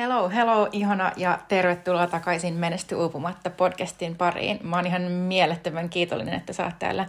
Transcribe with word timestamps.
Hello, 0.00 0.28
hello, 0.28 0.68
ihana 0.72 1.12
ja 1.16 1.38
tervetuloa 1.48 2.06
takaisin 2.06 2.54
Menesty 2.54 2.94
uupumatta 2.94 3.50
podcastin 3.50 4.16
pariin. 4.16 4.58
Mä 4.62 4.76
oon 4.76 4.86
ihan 4.86 5.02
mielettömän 5.02 5.88
kiitollinen, 5.88 6.34
että 6.34 6.52
sä 6.52 6.64
oot 6.64 6.78
täällä 6.78 7.06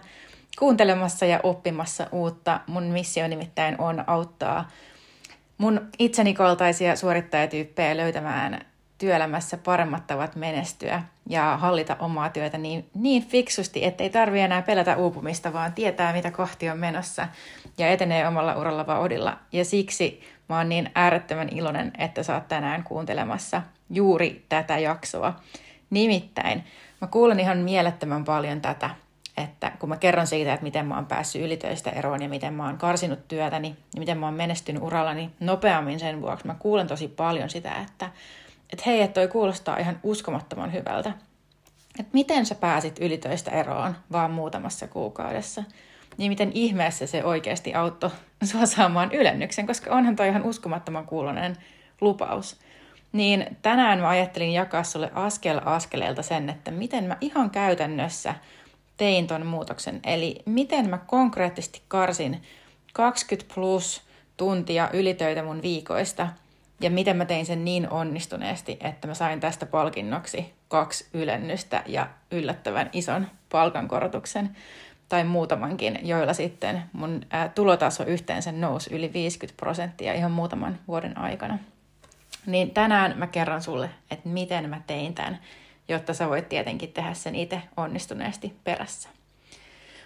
kuuntelemassa 0.58 1.26
ja 1.26 1.40
oppimassa 1.42 2.06
uutta. 2.12 2.60
Mun 2.66 2.82
missio 2.82 3.28
nimittäin 3.28 3.80
on 3.80 4.04
auttaa 4.06 4.70
mun 5.58 5.88
itseni 5.98 6.34
kaltaisia 6.34 6.96
suorittajatyyppejä 6.96 7.96
löytämään 7.96 8.66
työelämässä 9.02 9.56
paremmat 9.56 10.06
tavat 10.06 10.36
menestyä 10.36 11.02
ja 11.28 11.56
hallita 11.56 11.96
omaa 12.00 12.28
työtä 12.28 12.58
niin, 12.58 12.90
niin 12.94 13.26
fiksusti, 13.26 13.84
ettei 13.84 14.10
tarvi 14.10 14.40
enää 14.40 14.62
pelätä 14.62 14.96
uupumista, 14.96 15.52
vaan 15.52 15.72
tietää, 15.72 16.12
mitä 16.12 16.30
kohti 16.30 16.70
on 16.70 16.78
menossa 16.78 17.28
ja 17.78 17.88
etenee 17.88 18.28
omalla 18.28 18.56
uralla 18.56 18.86
vauhdilla. 18.86 19.38
Ja 19.52 19.64
siksi 19.64 20.20
mä 20.48 20.56
oon 20.56 20.68
niin 20.68 20.90
äärettömän 20.94 21.48
iloinen, 21.48 21.92
että 21.98 22.22
sä 22.22 22.34
oot 22.34 22.48
tänään 22.48 22.84
kuuntelemassa 22.84 23.62
juuri 23.90 24.44
tätä 24.48 24.78
jaksoa. 24.78 25.34
Nimittäin 25.90 26.64
mä 27.00 27.06
kuulen 27.06 27.40
ihan 27.40 27.58
mielettömän 27.58 28.24
paljon 28.24 28.60
tätä, 28.60 28.90
että 29.36 29.72
kun 29.78 29.88
mä 29.88 29.96
kerron 29.96 30.26
siitä, 30.26 30.52
että 30.52 30.64
miten 30.64 30.86
mä 30.86 30.94
oon 30.94 31.06
päässyt 31.06 31.42
ylitöistä 31.42 31.90
eroon 31.90 32.22
ja 32.22 32.28
miten 32.28 32.54
mä 32.54 32.66
oon 32.66 32.78
karsinut 32.78 33.28
työtäni 33.28 33.68
ja 33.94 33.98
miten 33.98 34.18
mä 34.18 34.26
oon 34.26 34.34
menestynyt 34.34 34.82
urallani 34.82 35.30
nopeammin 35.40 36.00
sen 36.00 36.22
vuoksi, 36.22 36.46
mä 36.46 36.54
kuulen 36.58 36.86
tosi 36.86 37.08
paljon 37.08 37.50
sitä, 37.50 37.72
että 37.88 38.10
että 38.72 38.82
hei, 38.86 39.00
että 39.00 39.20
toi 39.20 39.28
kuulostaa 39.28 39.78
ihan 39.78 40.00
uskomattoman 40.02 40.72
hyvältä. 40.72 41.12
Että 41.98 42.10
miten 42.12 42.46
sä 42.46 42.54
pääsit 42.54 42.98
ylitöistä 43.00 43.50
eroon 43.50 43.96
vaan 44.12 44.30
muutamassa 44.30 44.88
kuukaudessa? 44.88 45.64
Niin 46.16 46.32
miten 46.32 46.52
ihmeessä 46.54 47.06
se 47.06 47.24
oikeasti 47.24 47.74
auttoi 47.74 48.10
sua 48.44 48.66
saamaan 48.66 49.12
ylennyksen, 49.12 49.66
koska 49.66 49.94
onhan 49.94 50.16
toi 50.16 50.28
ihan 50.28 50.44
uskomattoman 50.44 51.06
kuulonen 51.06 51.56
lupaus. 52.00 52.56
Niin 53.12 53.56
tänään 53.62 54.00
mä 54.00 54.08
ajattelin 54.08 54.52
jakaa 54.52 54.82
sulle 54.82 55.10
askel 55.14 55.60
askeleelta 55.64 56.22
sen, 56.22 56.50
että 56.50 56.70
miten 56.70 57.04
mä 57.04 57.16
ihan 57.20 57.50
käytännössä 57.50 58.34
tein 58.96 59.26
ton 59.26 59.46
muutoksen. 59.46 60.00
Eli 60.04 60.42
miten 60.46 60.90
mä 60.90 60.98
konkreettisesti 60.98 61.82
karsin 61.88 62.42
20 62.92 63.54
plus 63.54 64.02
tuntia 64.36 64.90
ylitöitä 64.92 65.42
mun 65.42 65.62
viikoista– 65.62 66.28
ja 66.82 66.90
miten 66.90 67.16
mä 67.16 67.24
tein 67.24 67.46
sen 67.46 67.64
niin 67.64 67.90
onnistuneesti, 67.90 68.76
että 68.80 69.08
mä 69.08 69.14
sain 69.14 69.40
tästä 69.40 69.66
palkinnoksi 69.66 70.52
kaksi 70.68 71.08
ylennystä 71.14 71.82
ja 71.86 72.08
yllättävän 72.30 72.90
ison 72.92 73.26
palkankorotuksen 73.48 74.56
tai 75.08 75.24
muutamankin, 75.24 75.98
joilla 76.02 76.32
sitten 76.32 76.82
mun 76.92 77.20
tulotaso 77.54 78.04
yhteensä 78.04 78.52
nousi 78.52 78.94
yli 78.94 79.12
50 79.12 79.56
prosenttia 79.56 80.12
ihan 80.12 80.30
muutaman 80.30 80.78
vuoden 80.88 81.18
aikana. 81.18 81.58
Niin 82.46 82.70
tänään 82.70 83.18
mä 83.18 83.26
kerron 83.26 83.62
sulle, 83.62 83.90
että 84.10 84.28
miten 84.28 84.70
mä 84.70 84.80
tein 84.86 85.14
tämän, 85.14 85.38
jotta 85.88 86.14
sä 86.14 86.28
voit 86.28 86.48
tietenkin 86.48 86.92
tehdä 86.92 87.14
sen 87.14 87.34
itse 87.34 87.62
onnistuneesti 87.76 88.56
perässä. 88.64 89.08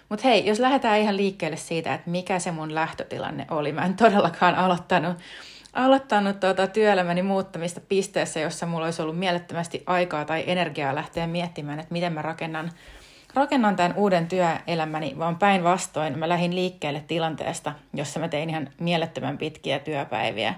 Mutta 0.09 0.27
hei, 0.27 0.45
jos 0.45 0.59
lähdetään 0.59 0.99
ihan 0.99 1.17
liikkeelle 1.17 1.57
siitä, 1.57 1.93
että 1.93 2.09
mikä 2.09 2.39
se 2.39 2.51
mun 2.51 2.75
lähtötilanne 2.75 3.45
oli. 3.51 3.71
Mä 3.71 3.85
en 3.85 3.93
todellakaan 3.93 4.55
aloittanut 4.55 5.17
aloittanut 5.77 6.39
tuota 6.39 6.67
työelämäni 6.67 7.21
muuttamista 7.21 7.81
pisteessä, 7.89 8.39
jossa 8.39 8.65
mulla 8.65 8.85
olisi 8.85 9.01
ollut 9.01 9.19
mielettömästi 9.19 9.83
aikaa 9.85 10.25
tai 10.25 10.43
energiaa 10.47 10.95
lähteä 10.95 11.27
miettimään, 11.27 11.79
että 11.79 11.93
miten 11.93 12.13
mä 12.13 12.21
rakennan, 12.21 12.71
rakennan 13.33 13.75
tämän 13.75 13.93
uuden 13.95 14.27
työelämäni, 14.27 15.15
vaan 15.19 15.35
päinvastoin 15.35 16.19
mä 16.19 16.29
lähdin 16.29 16.55
liikkeelle 16.55 17.03
tilanteesta, 17.07 17.73
jossa 17.93 18.19
mä 18.19 18.27
tein 18.27 18.49
ihan 18.49 18.69
mielettömän 18.79 19.37
pitkiä 19.37 19.79
työpäiviä, 19.79 20.53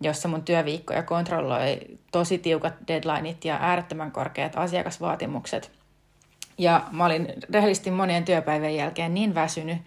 jossa 0.00 0.28
mun 0.28 0.42
työviikkoja 0.42 1.02
kontrolloi 1.02 1.80
tosi 2.12 2.38
tiukat 2.38 2.74
deadlineit 2.88 3.44
ja 3.44 3.58
äärettömän 3.60 4.12
korkeat 4.12 4.52
asiakasvaatimukset. 4.56 5.70
Ja 6.58 6.82
mä 6.90 7.06
olin 7.06 7.32
rehellisesti 7.50 7.90
monien 7.90 8.24
työpäivien 8.24 8.76
jälkeen 8.76 9.14
niin 9.14 9.34
väsynyt, 9.34 9.78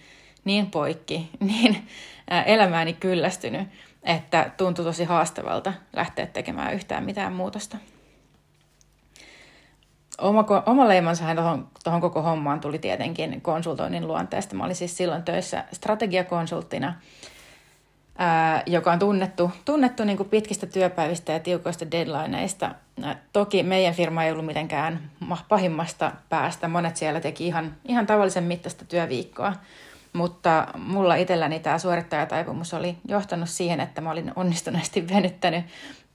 niin 0.45 0.71
poikki, 0.71 1.29
niin 1.39 1.87
elämääni 2.45 2.93
kyllästynyt, 2.93 3.67
että 4.03 4.51
tuntui 4.57 4.85
tosi 4.85 5.03
haastavalta 5.03 5.73
lähteä 5.93 6.25
tekemään 6.25 6.73
yhtään 6.73 7.03
mitään 7.03 7.33
muutosta. 7.33 7.77
Oma, 10.17 10.45
oma 10.65 10.87
leimansahan 10.87 11.35
tuohon, 11.35 11.67
tuohon 11.83 12.01
koko 12.01 12.21
hommaan 12.21 12.59
tuli 12.59 12.79
tietenkin 12.79 13.41
konsultoinnin 13.41 14.07
luonteesta. 14.07 14.55
Mä 14.55 14.63
olin 14.63 14.75
siis 14.75 14.97
silloin 14.97 15.23
töissä 15.23 15.63
strategiakonsulttina, 15.73 16.93
ää, 18.17 18.63
joka 18.65 18.91
on 18.91 18.99
tunnettu, 18.99 19.51
tunnettu 19.65 20.03
niin 20.03 20.25
pitkistä 20.29 20.65
työpäivistä 20.65 21.31
ja 21.31 21.39
tiukoista 21.39 21.91
deadlineista. 21.91 22.75
Toki 23.33 23.63
meidän 23.63 23.93
firma 23.93 24.23
ei 24.23 24.31
ollut 24.31 24.45
mitenkään 24.45 25.11
pahimmasta 25.49 26.11
päästä. 26.29 26.67
Monet 26.67 26.97
siellä 26.97 27.21
teki 27.21 27.47
ihan, 27.47 27.75
ihan 27.85 28.07
tavallisen 28.07 28.43
mittaista 28.43 28.85
työviikkoa. 28.85 29.53
Mutta 30.13 30.67
mulla 30.77 31.15
itselläni 31.15 31.59
tämä 31.59 31.79
suorittajataipumus 31.79 32.73
oli 32.73 32.97
johtanut 33.07 33.49
siihen, 33.49 33.79
että 33.79 34.01
mä 34.01 34.11
olin 34.11 34.31
onnistuneesti 34.35 35.07
venyttänyt 35.13 35.65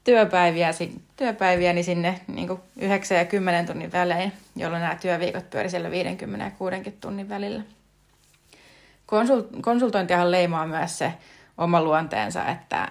työpäiviä, 0.05 0.71
työpäiviäni 1.17 1.83
sinne 1.83 2.21
niin 2.27 2.49
9 2.77 3.19
ja 3.19 3.25
10 3.25 3.67
tunnin 3.67 3.93
välein, 3.93 4.33
jolloin 4.57 4.83
nämä 4.83 4.95
työviikot 4.95 5.51
pyöri 5.51 5.71
siellä 5.71 5.91
50 5.91 6.45
ja 6.45 6.51
60 6.51 7.01
tunnin 7.01 7.29
välillä. 7.29 7.62
Konsult- 9.07 9.61
konsultointiahan 9.61 10.31
leimaa 10.31 10.67
myös 10.67 10.99
se 10.99 11.13
oma 11.59 11.83
luonteensa, 11.83 12.47
että, 12.47 12.89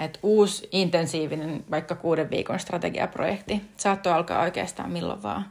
että 0.00 0.18
uusi 0.22 0.68
intensiivinen 0.72 1.64
vaikka 1.70 1.94
kuuden 1.94 2.30
viikon 2.30 2.60
strategiaprojekti 2.60 3.62
saattoi 3.76 4.12
alkaa 4.12 4.42
oikeastaan 4.42 4.92
milloin 4.92 5.22
vaan. 5.22 5.46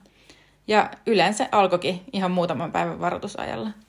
Ja 0.67 0.89
yleensä 1.05 1.49
alkoikin 1.51 2.01
ihan 2.13 2.31
muutaman 2.31 2.71
päivän 2.71 2.99
varoitusajalla– 2.99 3.69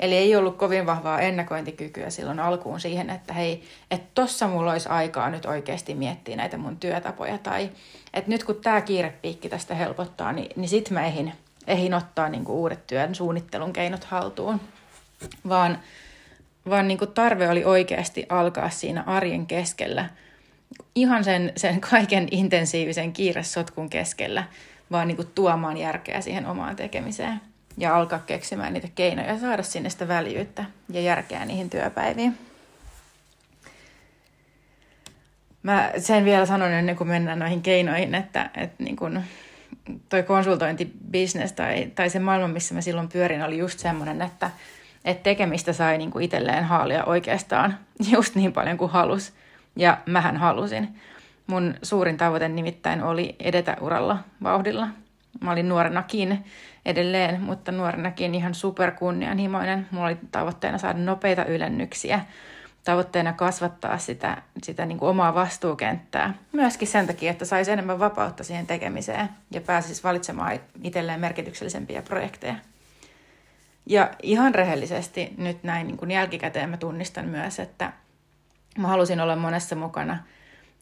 Eli 0.00 0.14
ei 0.14 0.36
ollut 0.36 0.56
kovin 0.56 0.86
vahvaa 0.86 1.20
ennakointikykyä 1.20 2.10
silloin 2.10 2.40
alkuun 2.40 2.80
siihen, 2.80 3.10
että 3.10 3.32
hei, 3.32 3.62
että 3.90 4.06
tossa 4.14 4.48
mulla 4.48 4.72
olisi 4.72 4.88
aikaa 4.88 5.30
nyt 5.30 5.46
oikeasti 5.46 5.94
miettiä 5.94 6.36
näitä 6.36 6.58
mun 6.58 6.76
työtapoja. 6.76 7.38
Tai 7.38 7.70
että 8.14 8.30
nyt 8.30 8.44
kun 8.44 8.60
tämä 8.62 8.80
kiirepiikki 8.80 9.48
tästä 9.48 9.74
helpottaa, 9.74 10.32
niin, 10.32 10.50
niin 10.56 10.68
sit 10.68 10.90
mä 10.90 11.06
ehin, 11.06 11.32
ehin 11.66 11.94
ottaa 11.94 12.28
niinku 12.28 12.60
uudet 12.60 12.86
työn 12.86 13.14
suunnittelun 13.14 13.72
keinot 13.72 14.04
haltuun. 14.04 14.60
Vaan, 15.48 15.78
vaan 16.68 16.88
niinku 16.88 17.06
tarve 17.06 17.48
oli 17.48 17.64
oikeasti 17.64 18.26
alkaa 18.28 18.70
siinä 18.70 19.04
arjen 19.06 19.46
keskellä, 19.46 20.08
ihan 20.94 21.24
sen, 21.24 21.52
sen 21.56 21.80
kaiken 21.80 22.28
intensiivisen 22.30 23.12
kiiresotkun 23.12 23.90
keskellä, 23.90 24.44
vaan 24.90 25.08
niinku 25.08 25.24
tuomaan 25.24 25.76
järkeä 25.76 26.20
siihen 26.20 26.46
omaan 26.46 26.76
tekemiseen 26.76 27.40
ja 27.78 27.96
alkaa 27.96 28.18
keksimään 28.18 28.72
niitä 28.72 28.88
keinoja 28.94 29.38
saada 29.38 29.62
sinne 29.62 29.90
sitä 29.90 30.08
väljyyttä 30.08 30.64
ja 30.88 31.00
järkeä 31.00 31.44
niihin 31.44 31.70
työpäiviin. 31.70 32.38
Mä 35.62 35.90
sen 35.98 36.24
vielä 36.24 36.46
sanon 36.46 36.72
ennen 36.72 36.96
kuin 36.96 37.08
mennään 37.08 37.38
noihin 37.38 37.62
keinoihin, 37.62 38.14
että, 38.14 38.50
että 38.56 38.84
niin 38.84 38.96
kun 38.96 39.22
toi 40.08 40.22
konsultointibisnes 40.22 41.52
tai, 41.52 41.92
tai 41.94 42.10
se 42.10 42.18
maailma, 42.18 42.48
missä 42.48 42.74
mä 42.74 42.80
silloin 42.80 43.08
pyörin, 43.08 43.42
oli 43.42 43.58
just 43.58 43.78
semmoinen, 43.78 44.22
että, 44.22 44.50
että 45.04 45.22
tekemistä 45.22 45.72
sai 45.72 45.98
niin 45.98 46.10
kuin 46.10 46.24
itselleen 46.24 46.64
haalia 46.64 47.04
oikeastaan 47.04 47.78
just 48.12 48.34
niin 48.34 48.52
paljon 48.52 48.78
kuin 48.78 48.90
halus. 48.90 49.32
Ja 49.76 49.98
mähän 50.06 50.36
halusin. 50.36 50.88
Mun 51.46 51.74
suurin 51.82 52.16
tavoite 52.16 52.48
nimittäin 52.48 53.02
oli 53.02 53.36
edetä 53.40 53.76
uralla 53.80 54.18
vauhdilla. 54.42 54.88
Mä 55.40 55.52
olin 55.52 55.68
nuorenakin 55.68 56.44
edelleen, 56.86 57.42
mutta 57.42 57.72
nuorenakin 57.72 58.34
ihan 58.34 58.54
superkunnianhimoinen. 58.54 59.86
Mulla 59.90 60.06
oli 60.06 60.18
tavoitteena 60.32 60.78
saada 60.78 60.98
nopeita 60.98 61.44
ylennyksiä, 61.44 62.20
tavoitteena 62.84 63.32
kasvattaa 63.32 63.98
sitä, 63.98 64.42
sitä 64.62 64.86
niin 64.86 64.98
kuin 64.98 65.08
omaa 65.08 65.34
vastuukenttää. 65.34 66.34
Myöskin 66.52 66.88
sen 66.88 67.06
takia, 67.06 67.30
että 67.30 67.44
saisi 67.44 67.70
enemmän 67.70 67.98
vapautta 67.98 68.44
siihen 68.44 68.66
tekemiseen 68.66 69.28
ja 69.50 69.60
pääsisi 69.60 70.02
valitsemaan 70.02 70.60
itselleen 70.82 71.20
merkityksellisempiä 71.20 72.02
projekteja. 72.02 72.54
Ja 73.86 74.10
ihan 74.22 74.54
rehellisesti 74.54 75.34
nyt 75.38 75.62
näin 75.62 75.86
niin 75.86 75.96
kuin 75.96 76.10
jälkikäteen 76.10 76.70
mä 76.70 76.76
tunnistan 76.76 77.24
myös, 77.24 77.60
että 77.60 77.92
mä 78.78 78.88
halusin 78.88 79.20
olla 79.20 79.36
monessa 79.36 79.76
mukana 79.76 80.18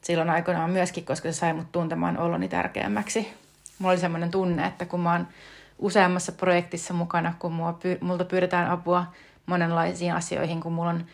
silloin 0.01 0.29
aikoinaan 0.29 0.69
myöskin, 0.69 1.05
koska 1.05 1.31
se 1.31 1.39
sai 1.39 1.53
mut 1.53 1.71
tuntemaan 1.71 2.17
oloni 2.17 2.47
tärkeämmäksi. 2.47 3.33
Mulla 3.79 3.91
oli 3.91 3.99
semmoinen 3.99 4.31
tunne, 4.31 4.65
että 4.65 4.85
kun 4.85 4.99
mä 4.99 5.11
oon 5.11 5.27
useammassa 5.79 6.31
projektissa 6.31 6.93
mukana, 6.93 7.33
kun 7.39 7.53
mua, 7.53 7.79
multa 8.01 8.25
pyydetään 8.25 8.71
apua 8.71 9.05
monenlaisiin 9.45 10.13
asioihin, 10.13 10.61
kun 10.61 10.73
mulla 10.73 10.89
on 10.89 11.05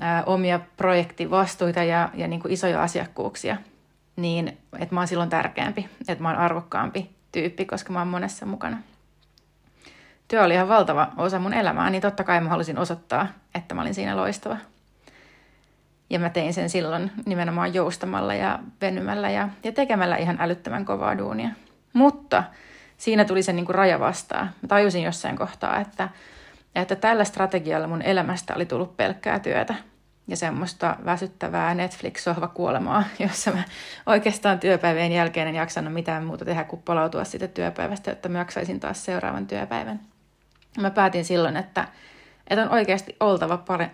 ää, 0.00 0.24
omia 0.24 0.60
projektivastuita 0.76 1.82
ja, 1.82 2.10
ja 2.14 2.28
niin 2.28 2.40
kuin 2.40 2.52
isoja 2.52 2.82
asiakkuuksia, 2.82 3.56
niin 4.16 4.58
että 4.78 4.94
mä 4.94 5.00
oon 5.00 5.08
silloin 5.08 5.30
tärkeämpi, 5.30 5.88
että 6.08 6.22
mä 6.22 6.28
oon 6.28 6.38
arvokkaampi 6.38 7.10
tyyppi, 7.32 7.64
koska 7.64 7.92
mä 7.92 7.98
oon 7.98 8.08
monessa 8.08 8.46
mukana. 8.46 8.78
Työ 10.28 10.44
oli 10.44 10.54
ihan 10.54 10.68
valtava 10.68 11.12
osa 11.16 11.38
mun 11.38 11.54
elämää, 11.54 11.90
niin 11.90 12.02
totta 12.02 12.24
kai 12.24 12.40
mä 12.40 12.48
halusin 12.48 12.78
osoittaa, 12.78 13.26
että 13.54 13.74
mä 13.74 13.82
olin 13.82 13.94
siinä 13.94 14.16
loistava. 14.16 14.56
Ja 16.10 16.18
mä 16.18 16.30
tein 16.30 16.54
sen 16.54 16.70
silloin 16.70 17.10
nimenomaan 17.26 17.74
joustamalla 17.74 18.34
ja 18.34 18.58
venymällä 18.80 19.30
ja, 19.30 19.48
ja 19.64 19.72
tekemällä 19.72 20.16
ihan 20.16 20.36
älyttömän 20.40 20.84
kovaa 20.84 21.18
duunia. 21.18 21.48
Mutta 21.92 22.44
siinä 23.00 23.24
tuli 23.24 23.42
se 23.42 23.52
niin 23.52 23.66
kuin 23.66 23.74
raja 23.74 24.00
vastaan. 24.00 24.50
Mä 24.62 24.68
tajusin 24.68 25.02
jossain 25.02 25.36
kohtaa, 25.36 25.80
että, 25.80 26.08
että 26.74 26.96
tällä 26.96 27.24
strategialla 27.24 27.86
mun 27.86 28.02
elämästä 28.02 28.54
oli 28.54 28.66
tullut 28.66 28.96
pelkkää 28.96 29.38
työtä 29.38 29.74
ja 30.28 30.36
semmoista 30.36 30.96
väsyttävää 31.04 31.74
Netflix-sohvakuolemaa, 31.74 33.04
jossa 33.18 33.50
mä 33.50 33.62
oikeastaan 34.06 34.60
työpäivien 34.60 35.12
jälkeen 35.12 35.48
en 35.48 35.54
jaksanut 35.54 35.92
mitään 35.92 36.24
muuta 36.24 36.44
tehdä 36.44 36.64
kuin 36.64 36.82
palautua 36.82 37.24
siitä 37.24 37.48
työpäivästä, 37.48 38.12
että 38.12 38.28
mä 38.28 38.38
jaksaisin 38.38 38.80
taas 38.80 39.04
seuraavan 39.04 39.46
työpäivän. 39.46 40.00
Mä 40.80 40.90
päätin 40.90 41.24
silloin, 41.24 41.56
että, 41.56 41.88
että 42.50 42.62
on 42.62 42.70
oikeasti 42.70 43.16
oltava, 43.20 43.56
pare, 43.56 43.90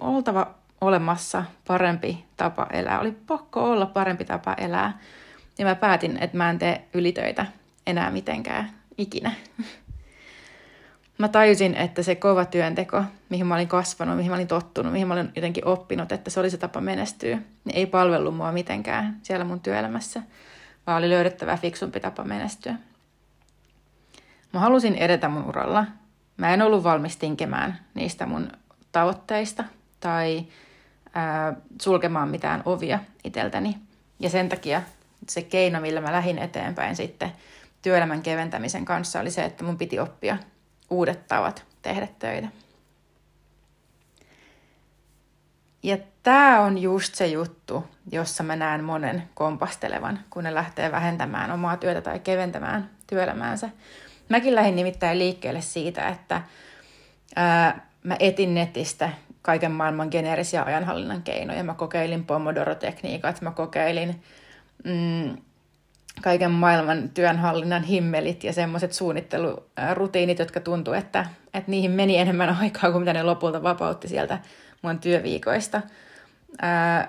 oltava 0.00 0.54
olemassa 0.80 1.44
parempi 1.66 2.24
tapa 2.36 2.66
elää. 2.72 3.00
Oli 3.00 3.12
pakko 3.12 3.70
olla 3.70 3.86
parempi 3.86 4.24
tapa 4.24 4.54
elää. 4.58 4.98
Ja 5.58 5.64
mä 5.64 5.74
päätin, 5.74 6.18
että 6.20 6.36
mä 6.36 6.50
en 6.50 6.58
tee 6.58 6.84
ylitöitä 6.94 7.46
enää 7.88 8.10
mitenkään 8.10 8.70
ikinä. 8.98 9.32
Mä 11.18 11.28
tajusin, 11.28 11.74
että 11.74 12.02
se 12.02 12.14
kova 12.14 12.44
työnteko, 12.44 13.04
mihin 13.28 13.46
mä 13.46 13.54
olin 13.54 13.68
kasvanut, 13.68 14.16
mihin 14.16 14.30
mä 14.30 14.34
olin 14.34 14.48
tottunut, 14.48 14.92
mihin 14.92 15.08
mä 15.08 15.14
olin 15.14 15.32
jotenkin 15.36 15.64
oppinut, 15.64 16.12
että 16.12 16.30
se 16.30 16.40
oli 16.40 16.50
se 16.50 16.56
tapa 16.56 16.80
menestyä, 16.80 17.38
niin 17.64 17.76
ei 17.76 17.86
palvellut 17.86 18.36
mua 18.36 18.52
mitenkään 18.52 19.18
siellä 19.22 19.44
mun 19.44 19.60
työelämässä, 19.60 20.22
vaan 20.86 20.98
oli 20.98 21.08
löydettävä 21.08 21.56
fiksumpi 21.56 22.00
tapa 22.00 22.24
menestyä. 22.24 22.74
Mä 24.52 24.60
halusin 24.60 24.94
edetä 24.94 25.28
mun 25.28 25.44
uralla. 25.44 25.86
Mä 26.36 26.54
en 26.54 26.62
ollut 26.62 26.84
valmis 26.84 27.16
tinkemään 27.16 27.78
niistä 27.94 28.26
mun 28.26 28.50
tavoitteista 28.92 29.64
tai 30.00 30.46
ää, 31.14 31.54
sulkemaan 31.80 32.28
mitään 32.28 32.62
ovia 32.64 32.98
iteltäni. 33.24 33.78
Ja 34.20 34.30
sen 34.30 34.48
takia 34.48 34.82
se 35.28 35.42
keino, 35.42 35.80
millä 35.80 36.00
mä 36.00 36.12
lähdin 36.12 36.38
eteenpäin 36.38 36.96
sitten 36.96 37.32
työelämän 37.82 38.22
keventämisen 38.22 38.84
kanssa, 38.84 39.20
oli 39.20 39.30
se, 39.30 39.44
että 39.44 39.64
mun 39.64 39.78
piti 39.78 39.98
oppia 39.98 40.36
uudet 40.90 41.26
tavat 41.26 41.64
tehdä 41.82 42.08
töitä. 42.18 42.48
Ja 45.82 45.98
tämä 46.22 46.60
on 46.60 46.78
just 46.78 47.14
se 47.14 47.26
juttu, 47.26 47.86
jossa 48.12 48.42
mä 48.42 48.56
näen 48.56 48.84
monen 48.84 49.22
kompastelevan, 49.34 50.20
kun 50.30 50.44
ne 50.44 50.54
lähtee 50.54 50.92
vähentämään 50.92 51.50
omaa 51.50 51.76
työtä 51.76 52.00
tai 52.00 52.18
keventämään 52.18 52.90
työelämäänsä. 53.06 53.68
Mäkin 54.28 54.54
lähdin 54.54 54.76
nimittäin 54.76 55.18
liikkeelle 55.18 55.60
siitä, 55.60 56.08
että 56.08 56.42
ää, 57.36 57.86
mä 58.04 58.16
etin 58.20 58.54
netistä 58.54 59.10
kaiken 59.42 59.72
maailman 59.72 60.08
geneerisiä 60.10 60.62
ajanhallinnan 60.62 61.22
keinoja. 61.22 61.64
Mä 61.64 61.74
kokeilin 61.74 62.24
Pomodoro-tekniikat, 62.24 63.40
mä 63.40 63.50
kokeilin 63.50 64.22
mm, 64.84 65.36
kaiken 66.22 66.50
maailman 66.50 67.08
työnhallinnan 67.08 67.82
himmelit 67.82 68.44
ja 68.44 68.52
semmoiset 68.52 68.92
suunnittelurutiinit, 68.92 70.38
jotka 70.38 70.60
tuntuu, 70.60 70.94
että, 70.94 71.26
että 71.54 71.70
niihin 71.70 71.90
meni 71.90 72.18
enemmän 72.18 72.56
aikaa 72.60 72.90
kuin 72.90 73.02
mitä 73.02 73.12
ne 73.12 73.22
lopulta 73.22 73.62
vapautti 73.62 74.08
sieltä 74.08 74.38
mun 74.82 74.98
työviikoista. 74.98 75.82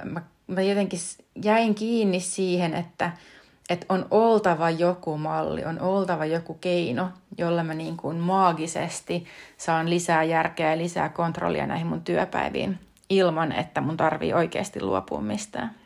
Mä, 0.03 0.21
mä 0.47 0.61
jotenkin 0.61 1.00
jäin 1.44 1.75
kiinni 1.75 2.19
siihen, 2.19 2.73
että, 2.73 3.11
että 3.69 3.85
on 3.89 4.06
oltava 4.11 4.69
joku 4.69 5.17
malli, 5.17 5.65
on 5.65 5.81
oltava 5.81 6.25
joku 6.25 6.53
keino, 6.53 7.09
jolla 7.38 7.63
mä 7.63 7.73
niin 7.73 7.97
kuin 7.97 8.17
maagisesti 8.17 9.25
saan 9.57 9.89
lisää 9.89 10.23
järkeä 10.23 10.71
ja 10.71 10.77
lisää 10.77 11.09
kontrollia 11.09 11.67
näihin 11.67 11.88
mun 11.88 12.01
työpäiviin 12.01 12.79
ilman, 13.09 13.51
että 13.51 13.81
mun 13.81 13.97
tarvii 13.97 14.33
oikeasti 14.33 14.81
luopua 14.81 15.21
mistään. 15.21 15.78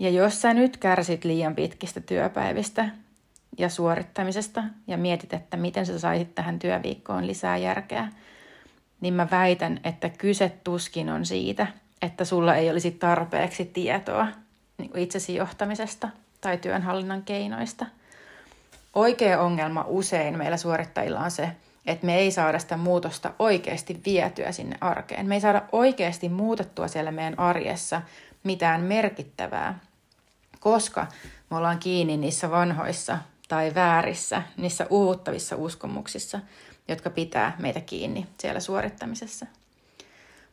Ja 0.00 0.10
jos 0.10 0.42
sä 0.42 0.54
nyt 0.54 0.76
kärsit 0.76 1.24
liian 1.24 1.54
pitkistä 1.54 2.00
työpäivistä 2.00 2.88
ja 3.58 3.68
suorittamisesta 3.68 4.62
ja 4.86 4.98
mietit, 4.98 5.32
että 5.32 5.56
miten 5.56 5.86
sä 5.86 5.98
saisit 5.98 6.34
tähän 6.34 6.58
työviikkoon 6.58 7.26
lisää 7.26 7.56
järkeä, 7.56 8.08
niin 9.00 9.14
mä 9.14 9.28
väitän, 9.30 9.80
että 9.84 10.08
kyse 10.08 10.52
tuskin 10.64 11.10
on 11.10 11.26
siitä, 11.26 11.66
että 12.02 12.24
sulla 12.24 12.56
ei 12.56 12.70
olisi 12.70 12.90
tarpeeksi 12.90 13.64
tietoa 13.64 14.26
niin 14.78 14.98
itsesi 14.98 15.34
johtamisesta 15.34 16.08
tai 16.40 16.58
työnhallinnan 16.58 17.22
keinoista. 17.22 17.86
Oikea 18.94 19.40
ongelma 19.40 19.84
usein 19.88 20.38
meillä 20.38 20.56
suorittajilla 20.56 21.20
on 21.20 21.30
se, 21.30 21.48
että 21.86 22.06
me 22.06 22.16
ei 22.16 22.30
saada 22.30 22.58
sitä 22.58 22.76
muutosta 22.76 23.34
oikeasti 23.38 24.00
vietyä 24.04 24.52
sinne 24.52 24.76
arkeen. 24.80 25.26
Me 25.26 25.34
ei 25.34 25.40
saada 25.40 25.62
oikeasti 25.72 26.28
muutettua 26.28 26.88
siellä 26.88 27.10
meidän 27.10 27.38
arjessa 27.38 28.02
mitään 28.44 28.80
merkittävää, 28.80 29.78
koska 30.60 31.06
me 31.50 31.56
ollaan 31.56 31.78
kiinni 31.78 32.16
niissä 32.16 32.50
vanhoissa 32.50 33.18
tai 33.48 33.74
väärissä, 33.74 34.42
niissä 34.56 34.86
uuvuttavissa 34.90 35.56
uskomuksissa, 35.56 36.40
jotka 36.88 37.10
pitää 37.10 37.56
meitä 37.58 37.80
kiinni 37.80 38.26
siellä 38.38 38.60
suorittamisessa. 38.60 39.46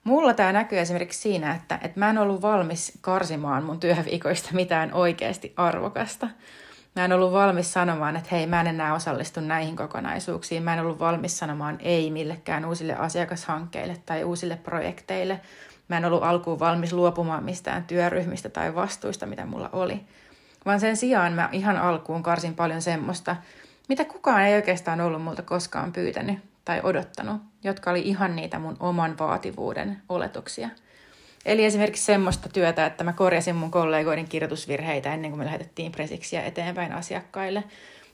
Mulla 0.04 0.34
tämä 0.34 0.52
näkyy 0.52 0.80
esimerkiksi 0.80 1.22
siinä, 1.22 1.56
että, 1.56 1.80
että 1.82 2.00
mä 2.00 2.10
en 2.10 2.18
ollut 2.18 2.42
valmis 2.42 2.98
karsimaan 3.02 3.64
mun 3.64 3.80
työviikoista 3.80 4.50
mitään 4.54 4.94
oikeasti 4.94 5.54
arvokasta. 5.56 6.28
Mä 6.96 7.06
en 7.06 7.14
ollut 7.14 7.32
valmis 7.32 7.74
sanomaan, 7.74 8.16
että 8.16 8.30
hei, 8.32 8.48
mä 8.48 8.62
en 8.62 8.68
enää 8.68 8.94
osallistu 8.94 9.40
näihin 9.40 9.76
kokonaisuuksiin. 9.76 10.64
Mä 10.64 10.74
en 10.74 10.80
ollut 10.80 11.00
valmis 11.00 11.40
sanomaan 11.40 11.78
ei 11.80 12.12
millekään 12.12 12.66
uusille 12.66 12.96
asiakashankkeille 12.96 13.98
tai 14.06 14.24
uusille 14.24 14.56
projekteille. 14.56 15.42
Mä 15.88 15.98
en 15.98 16.06
ollut 16.06 16.24
alkuun 16.24 16.60
valmis 16.60 16.94
luopumaan 16.94 17.44
mistään 17.44 17.84
työryhmistä 17.84 18.50
tai 18.50 18.76
vastuista, 18.76 19.26
mitä 19.26 19.46
mulla 19.46 19.70
oli. 19.74 20.00
Vaan 20.66 20.80
sen 20.80 20.98
sijaan 20.98 21.34
mä 21.34 21.50
ihan 21.52 21.78
alkuun 21.78 22.24
karsin 22.24 22.56
paljon 22.56 22.82
semmoista, 22.82 23.36
mitä 23.90 24.06
kukaan 24.06 24.42
ei 24.42 24.56
oikeastaan 24.56 25.02
ollut 25.02 25.22
multa 25.24 25.42
koskaan 25.42 25.94
pyytänyt 25.94 26.40
tai 26.66 26.82
odottanut, 26.84 27.42
jotka 27.64 27.92
oli 27.92 28.02
ihan 28.02 28.36
niitä 28.36 28.60
mun 28.60 28.78
oman 28.80 29.20
vaativuuden 29.20 30.02
oletuksia. 30.10 30.70
Eli 31.46 31.66
esimerkiksi 31.66 32.06
semmoista 32.06 32.50
työtä, 32.50 32.86
että 32.86 33.04
mä 33.04 33.14
korjasin 33.14 33.56
mun 33.56 33.72
kollegoiden 33.72 34.28
kirjoitusvirheitä 34.28 35.14
ennen 35.14 35.32
kuin 35.32 35.40
me 35.40 35.46
lähetettiin 35.46 35.92
presiksiä 35.92 36.44
eteenpäin 36.44 36.94
asiakkaille. 36.94 37.64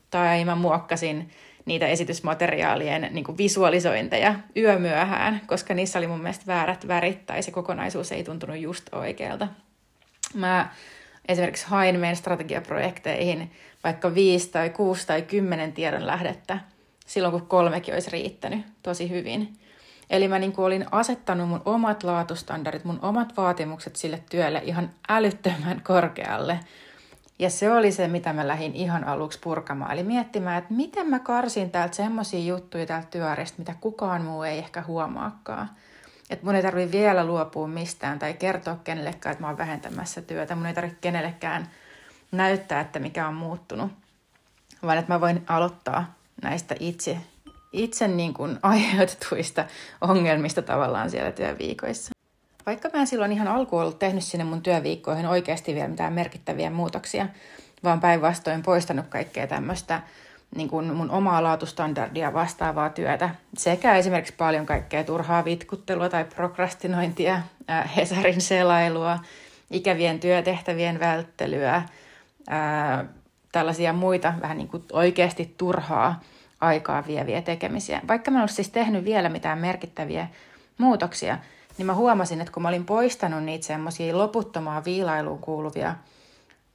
Tai 0.09 0.45
mä 0.45 0.55
muokkasin 0.55 1.31
niitä 1.65 1.88
esitysmateriaalien 1.88 3.10
niin 3.12 3.24
kuin 3.24 3.38
visualisointeja 3.38 4.36
yömyöhään, 4.57 5.42
koska 5.48 5.74
niissä 5.74 6.00
oli 6.00 6.07
mun 6.07 6.21
mielestä 6.21 6.48
väärät 6.48 6.88
värit 6.88 7.25
tai 7.25 7.44
se 7.44 7.51
kokonaisuus 7.51 8.12
ei 8.12 8.24
tuntunut 8.24 8.57
just 8.57 8.94
oikealta. 8.94 9.48
Mä 10.33 10.69
esimerkiksi 11.27 11.68
hain 11.68 12.00
meidän 12.00 12.15
strategiaprojekteihin 12.15 13.52
vaikka 13.83 14.16
viisi 14.16 14.49
tai 14.49 14.69
kuusi 14.69 15.07
tai 15.07 15.21
kymmenen 15.21 15.73
tiedon 15.73 16.07
lähdettä 16.07 16.59
silloin, 17.06 17.31
kun 17.31 17.47
kolmekin 17.47 17.94
olisi 17.94 18.11
riittänyt 18.11 18.66
tosi 18.83 19.09
hyvin. 19.09 19.54
Eli 20.09 20.28
mä 20.28 20.40
niin 20.40 20.54
kuin 20.54 20.66
olin 20.66 20.85
asettanut 20.92 21.49
mun 21.49 21.61
omat 21.66 22.04
laatustandardit, 22.04 22.83
mun 22.83 22.99
omat 23.02 23.37
vaatimukset 23.37 23.95
sille 23.95 24.23
työlle 24.30 24.61
ihan 24.66 24.90
älyttömän 25.09 25.81
korkealle– 25.83 26.59
ja 27.40 27.49
se 27.49 27.71
oli 27.71 27.92
se, 27.92 28.07
mitä 28.07 28.33
mä 28.33 28.47
lähdin 28.47 28.75
ihan 28.75 29.04
aluksi 29.04 29.40
purkamaan. 29.44 29.92
Eli 29.92 30.04
miettimään, 30.04 30.57
että 30.57 30.73
miten 30.73 31.09
mä 31.09 31.19
karsin 31.19 31.71
täältä 31.71 31.95
semmoisia 31.95 32.40
juttuja 32.40 32.85
täältä 32.85 33.07
työarjesta, 33.11 33.57
mitä 33.57 33.75
kukaan 33.81 34.21
muu 34.21 34.44
ei 34.44 34.57
ehkä 34.57 34.83
huomaakaan. 34.87 35.69
Että 36.30 36.45
mun 36.45 36.56
ei 36.56 36.61
tarvi 36.61 36.92
vielä 36.92 37.25
luopua 37.25 37.68
mistään 37.68 38.19
tai 38.19 38.33
kertoa 38.33 38.80
kenellekään, 38.83 39.31
että 39.31 39.42
mä 39.44 39.47
oon 39.47 39.57
vähentämässä 39.57 40.21
työtä. 40.21 40.56
Mun 40.56 40.66
ei 40.66 40.73
tarvitse 40.73 40.97
kenellekään 41.02 41.68
näyttää, 42.31 42.81
että 42.81 42.99
mikä 42.99 43.28
on 43.28 43.33
muuttunut. 43.33 43.92
Vaan 44.83 44.97
että 44.97 45.13
mä 45.13 45.21
voin 45.21 45.44
aloittaa 45.47 46.13
näistä 46.42 46.75
itse, 46.80 47.18
itse 47.71 48.07
niin 48.07 48.33
kuin 48.33 48.59
aiheutetuista 48.63 49.66
ongelmista 50.02 50.61
tavallaan 50.61 51.09
siellä 51.09 51.31
työviikoissa. 51.31 52.13
Vaikka 52.65 52.89
mä 52.93 52.99
en 52.99 53.07
silloin 53.07 53.31
ihan 53.31 53.47
alkuun 53.47 53.81
ollut 53.81 53.99
tehnyt 53.99 54.23
sinne 54.23 54.43
mun 54.43 54.61
työviikkoihin 54.61 55.25
oikeasti 55.25 55.75
vielä 55.75 55.87
mitään 55.87 56.13
merkittäviä 56.13 56.69
muutoksia, 56.69 57.27
vaan 57.83 57.99
päinvastoin 57.99 58.63
poistanut 58.63 59.07
kaikkea 59.07 59.47
tämmöistä 59.47 60.01
niin 60.55 60.69
kuin 60.69 60.93
mun 60.93 61.11
omaa 61.11 61.43
laatustandardia 61.43 62.33
vastaavaa 62.33 62.89
työtä, 62.89 63.29
sekä 63.57 63.95
esimerkiksi 63.95 64.33
paljon 64.37 64.65
kaikkea 64.65 65.03
turhaa 65.03 65.45
vitkuttelua 65.45 66.09
tai 66.09 66.25
prokrastinointia, 66.25 67.41
äh, 67.69 67.95
Hesarin 67.95 68.41
selailua, 68.41 69.19
ikävien 69.71 70.19
työtehtävien 70.19 70.99
välttelyä, 70.99 71.75
äh, 71.75 71.85
tällaisia 73.51 73.93
muita 73.93 74.33
vähän 74.41 74.57
niin 74.57 74.67
kuin 74.67 74.83
oikeasti 74.91 75.55
turhaa 75.57 76.21
aikaa 76.61 77.07
vieviä 77.07 77.41
tekemisiä. 77.41 78.01
Vaikka 78.07 78.31
mä 78.31 78.37
en 78.37 78.41
olisi 78.41 78.55
siis 78.55 78.69
tehnyt 78.69 79.05
vielä 79.05 79.29
mitään 79.29 79.59
merkittäviä 79.59 80.27
muutoksia, 80.77 81.37
niin 81.77 81.85
mä 81.85 81.94
huomasin, 81.94 82.42
että 82.42 82.53
kun 82.53 82.63
mä 82.63 82.69
olin 82.69 82.85
poistanut 82.85 83.44
niitä 83.44 83.65
semmoisia 83.65 84.18
loputtomaan 84.18 84.85
viilailuun 84.85 85.39
kuuluvia 85.39 85.95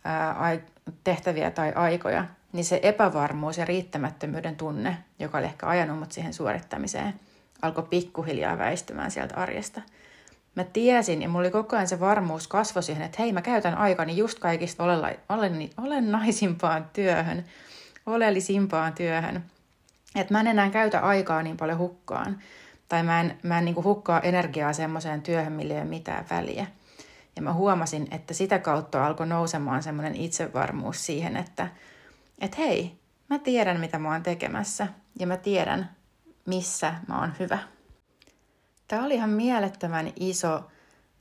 ää, 0.05 0.59
tehtäviä 1.05 1.51
tai 1.51 1.73
aikoja, 1.75 2.25
niin 2.53 2.65
se 2.65 2.81
epävarmuus 2.83 3.59
ja 3.59 3.65
riittämättömyyden 3.65 4.57
tunne, 4.57 4.99
joka 5.19 5.39
oli 5.39 5.47
ehkä 5.47 5.67
ajanut 5.67 5.99
mut 5.99 6.13
siihen 6.13 6.35
suorittamiseen, 6.35 7.15
alkoi 7.63 7.87
pikkuhiljaa 7.91 8.59
väistymään 8.59 9.11
sieltä 9.11 9.35
arjesta. 9.35 9.81
mä 10.55 10.65
tiesin 10.65 11.23
ja 11.23 11.29
mulla 11.29 11.41
oli 11.41 11.51
koko 11.51 11.77
ajan 11.77 11.89
se 11.89 12.01
varmuus 12.01 12.49
kasvo 12.49 12.83
siihen, 12.83 13.03
että 13.03 13.23
hei 13.23 13.33
mä 13.33 13.43
käytän 13.43 13.75
aikani 13.75 14.17
just 14.17 14.39
kaikista 14.39 14.85
olennaisimpaan 15.79 16.87
työhön, 16.93 17.45
oleellisimpaan 18.07 18.93
työhön. 18.93 19.45
Että 20.15 20.35
mä 20.35 20.41
en 20.41 20.47
enää 20.47 20.71
käytä 20.71 21.01
aikaa 21.01 21.43
niin 21.43 21.57
paljon 21.57 21.79
hukkaan. 21.79 22.39
Tai 22.89 23.03
mä 23.03 23.21
en, 23.21 23.39
mä 23.43 23.59
en 23.59 23.65
niin 23.65 23.85
hukkaa 23.85 24.21
energiaa 24.21 24.73
semmoiseen 24.73 25.23
työhön, 25.23 25.53
millä 25.53 25.75
ei 25.75 25.81
ole 25.81 25.89
mitään 25.89 26.25
väliä. 26.31 26.67
Ja 27.37 27.43
mä 27.43 27.53
huomasin, 27.53 28.09
että 28.11 28.35
sitä 28.35 28.59
kautta 28.59 29.07
alkoi 29.07 29.27
nousemaan 29.27 29.83
semmoinen 29.83 30.17
itsevarmuus 30.17 31.07
siihen, 31.07 31.37
että 31.37 31.69
et 32.39 32.59
hei, 32.59 32.99
mä 33.31 33.39
tiedän 33.39 33.81
mitä 33.81 33.99
mä 33.99 34.13
oon 34.13 34.23
tekemässä 34.23 34.87
ja 35.19 35.27
mä 35.27 35.37
tiedän 35.37 35.91
missä 36.49 36.95
mä 37.09 37.21
oon 37.21 37.33
hyvä. 37.39 37.59
Tämä 38.89 39.05
oli 39.05 39.15
ihan 39.15 39.31
mielettömän 39.31 40.13
iso 40.17 40.71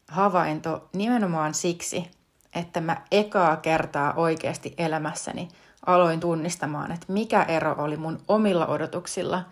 havainto 0.08 0.90
nimenomaan 0.94 1.54
siksi, 1.54 2.12
että 2.56 2.82
mä 2.82 3.02
ekaa 3.12 3.58
kertaa 3.58 4.14
oikeasti 4.14 4.74
elämässäni 4.78 5.48
aloin 5.86 6.20
tunnistamaan, 6.20 6.92
että 6.92 7.14
mikä 7.14 7.44
ero 7.44 7.76
oli 7.78 7.98
mun 7.98 8.22
omilla 8.28 8.68
odotuksilla 8.68 9.44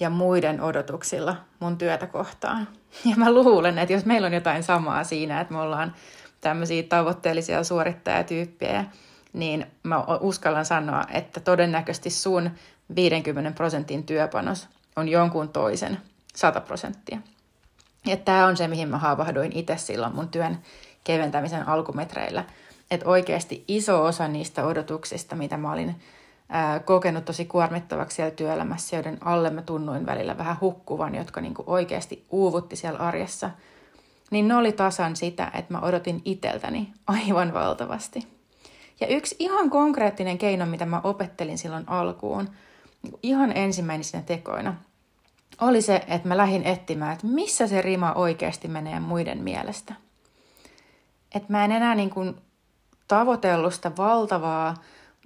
ja 0.00 0.10
muiden 0.10 0.60
odotuksilla 0.60 1.36
mun 1.60 1.78
työtä 1.78 2.06
kohtaan. 2.06 2.68
Ja 3.04 3.16
mä 3.16 3.32
luulen, 3.32 3.78
että 3.78 3.92
jos 3.92 4.04
meillä 4.04 4.26
on 4.26 4.32
jotain 4.32 4.62
samaa 4.62 5.04
siinä, 5.04 5.40
että 5.40 5.54
me 5.54 5.60
ollaan 5.60 5.94
tämmöisiä 6.40 6.82
tavoitteellisia 6.82 7.64
suorittajatyyppejä, 7.64 8.84
niin 9.32 9.66
mä 9.82 10.04
uskallan 10.20 10.64
sanoa, 10.64 11.04
että 11.12 11.40
todennäköisesti 11.40 12.10
sun 12.10 12.50
50 12.94 13.50
prosentin 13.50 14.04
työpanos 14.04 14.68
on 14.96 15.08
jonkun 15.08 15.48
toisen 15.48 15.98
100 16.34 16.60
prosenttia. 16.60 17.18
Ja 18.06 18.16
tämä 18.16 18.46
on 18.46 18.56
se, 18.56 18.68
mihin 18.68 18.88
mä 18.88 18.98
havahduin 18.98 19.52
itse 19.56 19.76
silloin 19.76 20.14
mun 20.14 20.28
työn 20.28 20.58
keventämisen 21.04 21.68
alkumetreillä. 21.68 22.44
Että 22.90 23.08
oikeasti 23.08 23.64
iso 23.68 24.04
osa 24.04 24.28
niistä 24.28 24.64
odotuksista, 24.64 25.36
mitä 25.36 25.56
mä 25.56 25.72
olin 25.72 25.96
kokenut 26.84 27.24
tosi 27.24 27.44
kuormittavaksi 27.44 28.14
siellä 28.14 28.30
työelämässä, 28.30 28.96
joiden 28.96 29.18
alle 29.20 29.50
mä 29.50 29.62
tunnuin 29.62 30.06
välillä 30.06 30.38
vähän 30.38 30.56
hukkuvan, 30.60 31.14
jotka 31.14 31.40
niinku 31.40 31.64
oikeasti 31.66 32.26
uuvutti 32.30 32.76
siellä 32.76 32.98
arjessa, 32.98 33.50
niin 34.30 34.48
ne 34.48 34.56
oli 34.56 34.72
tasan 34.72 35.16
sitä, 35.16 35.50
että 35.54 35.74
mä 35.74 35.80
odotin 35.80 36.22
iteltäni 36.24 36.92
aivan 37.06 37.54
valtavasti. 37.54 38.28
Ja 39.00 39.06
yksi 39.06 39.36
ihan 39.38 39.70
konkreettinen 39.70 40.38
keino, 40.38 40.66
mitä 40.66 40.86
mä 40.86 41.00
opettelin 41.04 41.58
silloin 41.58 41.84
alkuun, 41.88 42.48
niin 43.02 43.18
ihan 43.22 43.56
ensimmäisenä 43.56 44.22
tekoina, 44.22 44.74
oli 45.60 45.82
se, 45.82 46.04
että 46.08 46.28
mä 46.28 46.36
lähdin 46.36 46.62
etsimään, 46.62 47.12
että 47.12 47.26
missä 47.26 47.66
se 47.66 47.82
rima 47.82 48.12
oikeasti 48.12 48.68
menee 48.68 49.00
muiden 49.00 49.42
mielestä. 49.42 49.94
Että 51.34 51.52
mä 51.52 51.64
en 51.64 51.72
enää 51.72 51.94
niin 51.94 52.10
kuin 52.10 52.34
tavoitellut 53.08 53.74
sitä 53.74 53.92
valtavaa 53.96 54.74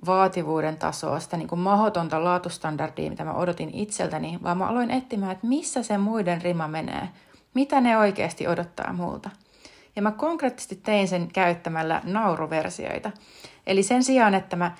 vaativuuden 0.06 0.76
tasoa, 0.76 1.20
sitä 1.20 1.36
niin 1.36 1.48
kuin 1.48 1.58
mahdotonta 1.58 2.24
laatustandardia, 2.24 3.10
mitä 3.10 3.24
mä 3.24 3.34
odotin 3.34 3.70
itseltäni, 3.74 4.38
vaan 4.42 4.58
mä 4.58 4.66
aloin 4.66 4.90
etsimään, 4.90 5.32
että 5.32 5.46
missä 5.46 5.82
se 5.82 5.98
muiden 5.98 6.42
rima 6.42 6.68
menee, 6.68 7.08
mitä 7.54 7.80
ne 7.80 7.98
oikeasti 7.98 8.48
odottaa 8.48 8.92
multa. 8.92 9.30
Ja 9.96 10.02
mä 10.02 10.12
konkreettisesti 10.12 10.76
tein 10.76 11.08
sen 11.08 11.28
käyttämällä 11.32 12.00
nauruversioita. 12.04 13.10
Eli 13.66 13.82
sen 13.82 14.04
sijaan, 14.04 14.34
että 14.34 14.56
mä 14.56 14.74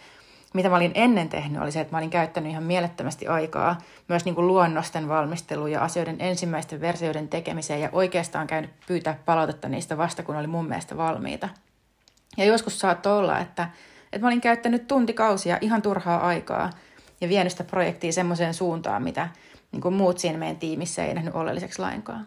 mitä 0.55 0.69
mä 0.69 0.77
olin 0.77 0.93
ennen 0.95 1.29
tehnyt, 1.29 1.62
oli 1.62 1.73
se, 1.73 1.81
että 1.81 1.95
mä 1.95 1.99
olin 1.99 2.11
käyttänyt 2.11 2.50
ihan 2.50 2.62
mielettömästi 2.62 3.27
aikaa 3.27 3.79
myös 4.09 4.25
niin 4.25 4.35
kuin 4.35 4.47
luonnosten 4.47 5.09
valmisteluun 5.09 5.71
ja 5.71 5.83
asioiden 5.83 6.17
ensimmäisten 6.19 6.81
versioiden 6.81 7.29
tekemiseen 7.29 7.81
ja 7.81 7.89
oikeastaan 7.93 8.47
käynyt 8.47 8.71
pyytää 8.87 9.19
palautetta 9.25 9.69
niistä 9.69 9.99
vasta, 9.99 10.23
kun 10.23 10.37
oli 10.37 10.47
mun 10.47 10.69
mielestä 10.69 10.97
valmiita. 10.97 11.49
Ja 12.37 12.45
joskus 12.45 12.81
saattoi 12.81 13.19
olla, 13.19 13.39
että, 13.39 13.69
että 14.12 14.25
mä 14.25 14.26
olin 14.26 14.40
käyttänyt 14.40 14.87
tuntikausia 14.87 15.59
ihan 15.61 15.83
turhaa 15.83 16.26
aikaa 16.26 16.71
ja 17.21 17.29
vienyt 17.29 17.52
sitä 17.52 17.64
projektia 17.64 18.12
semmoiseen 18.12 18.55
suuntaan, 18.55 19.02
mitä 19.02 19.29
niin 19.73 19.81
kuin 19.81 19.95
muut 19.95 20.19
siinä 20.19 20.38
meidän 20.38 20.57
tiimissä 20.57 21.05
ei 21.05 21.14
nähnyt 21.14 21.35
oleelliseksi 21.35 21.79
lainkaan. 21.79 22.26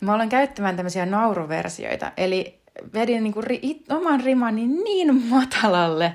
Ja 0.00 0.06
mä 0.06 0.14
olen 0.14 0.28
käyttämään 0.28 0.76
tämmöisiä 0.76 1.06
nauruversioita, 1.06 2.12
eli 2.16 2.58
vedin 2.94 3.22
niin 3.22 3.32
kuin 3.32 3.44
ri, 3.44 3.60
oman 3.90 4.20
rimani 4.20 4.66
niin 4.66 5.22
matalalle, 5.28 6.12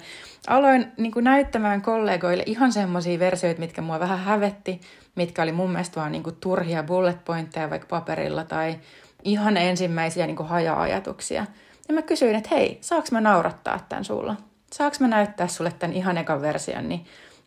aloin 0.48 0.92
niin 0.98 1.12
kuin 1.12 1.24
näyttämään 1.24 1.82
kollegoille 1.82 2.44
ihan 2.46 2.72
semmoisia 2.72 3.20
versioita, 3.20 3.60
mitkä 3.60 3.82
mua 3.82 4.00
vähän 4.00 4.20
hävetti, 4.20 4.82
mitkä 5.16 5.44
oli 5.44 5.52
mun 5.52 5.72
mielestä 5.72 6.00
vaan 6.00 6.12
niin 6.12 6.24
kuin 6.24 6.36
turhia 6.36 6.84
bullet 6.84 7.26
pointteja 7.26 7.70
vaikka 7.70 7.88
paperilla 7.88 8.44
tai 8.44 8.76
ihan 9.24 9.58
ensimmäisiä 9.58 10.28
niin 10.28 10.36
kuin 10.36 10.50
haja-ajatuksia. 10.50 11.46
Ja 11.88 11.94
mä 11.94 12.02
kysyin, 12.02 12.36
että 12.36 12.50
hei, 12.56 12.78
saaks 12.82 13.12
mä 13.12 13.22
naurattaa 13.22 13.86
tämän 13.90 14.06
sulla? 14.06 14.36
Saaks 14.74 15.00
mä 15.00 15.08
näyttää 15.08 15.48
sulle 15.48 15.72
tämän 15.72 15.96
ihan 15.96 16.18
ekan 16.18 16.42
version, 16.42 16.90
niin 16.90 17.06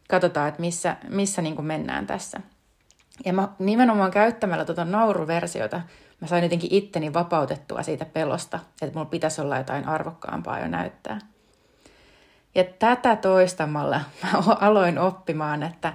katsotaan, 0.08 0.48
että 0.48 0.60
missä, 0.60 0.96
missä 1.08 1.42
niin 1.42 1.56
kuin 1.56 1.66
mennään 1.66 2.06
tässä. 2.06 2.40
Ja 3.24 3.32
mä 3.32 3.48
nimenomaan 3.58 4.10
käyttämällä 4.10 4.64
tuota 4.64 4.84
nauruversiota 4.84 5.80
mä 6.20 6.28
sain 6.28 6.42
jotenkin 6.42 6.74
itteni 6.74 7.14
vapautettua 7.14 7.82
siitä 7.82 8.04
pelosta, 8.04 8.58
että 8.82 8.94
mulla 8.94 9.10
pitäisi 9.10 9.40
olla 9.40 9.58
jotain 9.58 9.88
arvokkaampaa 9.88 10.58
jo 10.60 10.68
näyttää. 10.68 11.18
Ja 12.54 12.64
tätä 12.64 13.16
toistamalla 13.16 14.00
mä 14.22 14.30
aloin 14.60 14.98
oppimaan, 14.98 15.62
että, 15.62 15.92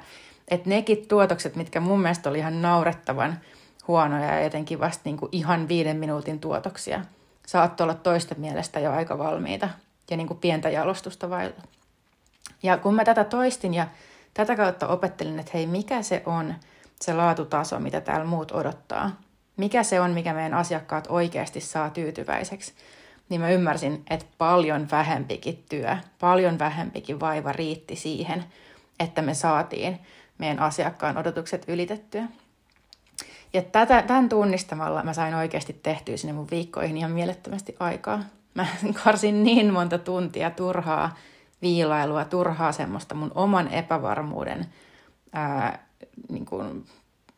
että 0.48 0.69
nekin 0.69 1.07
tuotokset, 1.07 1.55
mitkä 1.55 1.79
mun 1.79 2.01
mielestä 2.01 2.29
oli 2.29 2.38
ihan 2.38 2.62
naurettavan 2.62 3.39
huonoja 3.88 4.36
ja 4.36 4.43
jotenkin 4.43 4.79
vasta 4.79 5.01
niin 5.05 5.17
kuin 5.17 5.29
ihan 5.31 5.67
viiden 5.67 5.98
minuutin 5.98 6.39
tuotoksia, 6.39 7.01
saattoi 7.48 7.86
olla 7.86 7.93
toista 7.93 8.36
mielestä 8.38 8.79
jo 8.79 8.91
aika 8.91 9.17
valmiita 9.17 9.69
ja 10.09 10.17
niin 10.17 10.27
kuin 10.27 10.39
pientä 10.39 10.69
jalostusta 10.69 11.29
vailla. 11.29 11.61
Ja 12.63 12.77
kun 12.77 12.95
mä 12.95 13.05
tätä 13.05 13.23
toistin 13.23 13.73
ja 13.73 13.87
tätä 14.33 14.55
kautta 14.55 14.87
opettelin, 14.87 15.39
että 15.39 15.51
hei, 15.53 15.67
mikä 15.67 16.01
se 16.01 16.23
on 16.25 16.55
se 17.01 17.13
laatutaso, 17.13 17.79
mitä 17.79 18.01
täällä 18.01 18.25
muut 18.25 18.51
odottaa, 18.51 19.11
mikä 19.57 19.83
se 19.83 20.01
on, 20.01 20.11
mikä 20.11 20.33
meidän 20.33 20.53
asiakkaat 20.53 21.07
oikeasti 21.09 21.61
saa 21.61 21.89
tyytyväiseksi, 21.89 22.73
niin 23.29 23.41
mä 23.41 23.49
ymmärsin, 23.49 24.03
että 24.09 24.25
paljon 24.37 24.87
vähempikin 24.91 25.63
työ, 25.69 25.97
paljon 26.19 26.59
vähempikin 26.59 27.19
vaiva 27.19 27.51
riitti 27.51 27.95
siihen, 27.95 28.45
että 28.99 29.21
me 29.21 29.33
saatiin 29.33 29.99
meidän 30.37 30.59
asiakkaan 30.59 31.17
odotukset 31.17 31.65
ylitettyä. 31.67 32.23
Ja 33.53 33.61
tätä, 33.61 34.01
tämän 34.01 34.29
tunnistamalla 34.29 35.03
mä 35.03 35.13
sain 35.13 35.35
oikeasti 35.35 35.79
tehtyä 35.83 36.17
sinne 36.17 36.33
mun 36.33 36.47
viikkoihin 36.51 36.97
ihan 36.97 37.11
mielettömästi 37.11 37.75
aikaa. 37.79 38.23
Mä 38.53 38.65
karsin 39.03 39.44
niin 39.44 39.74
monta 39.74 39.98
tuntia 39.98 40.51
turhaa 40.51 41.15
viilailua, 41.62 42.25
turhaa 42.25 42.72
semmoista 42.72 43.15
mun 43.15 43.32
oman 43.36 43.68
epävarmuuden, 43.68 44.65
ää, 45.34 45.86
niin 46.29 46.46
kuin, 46.46 46.86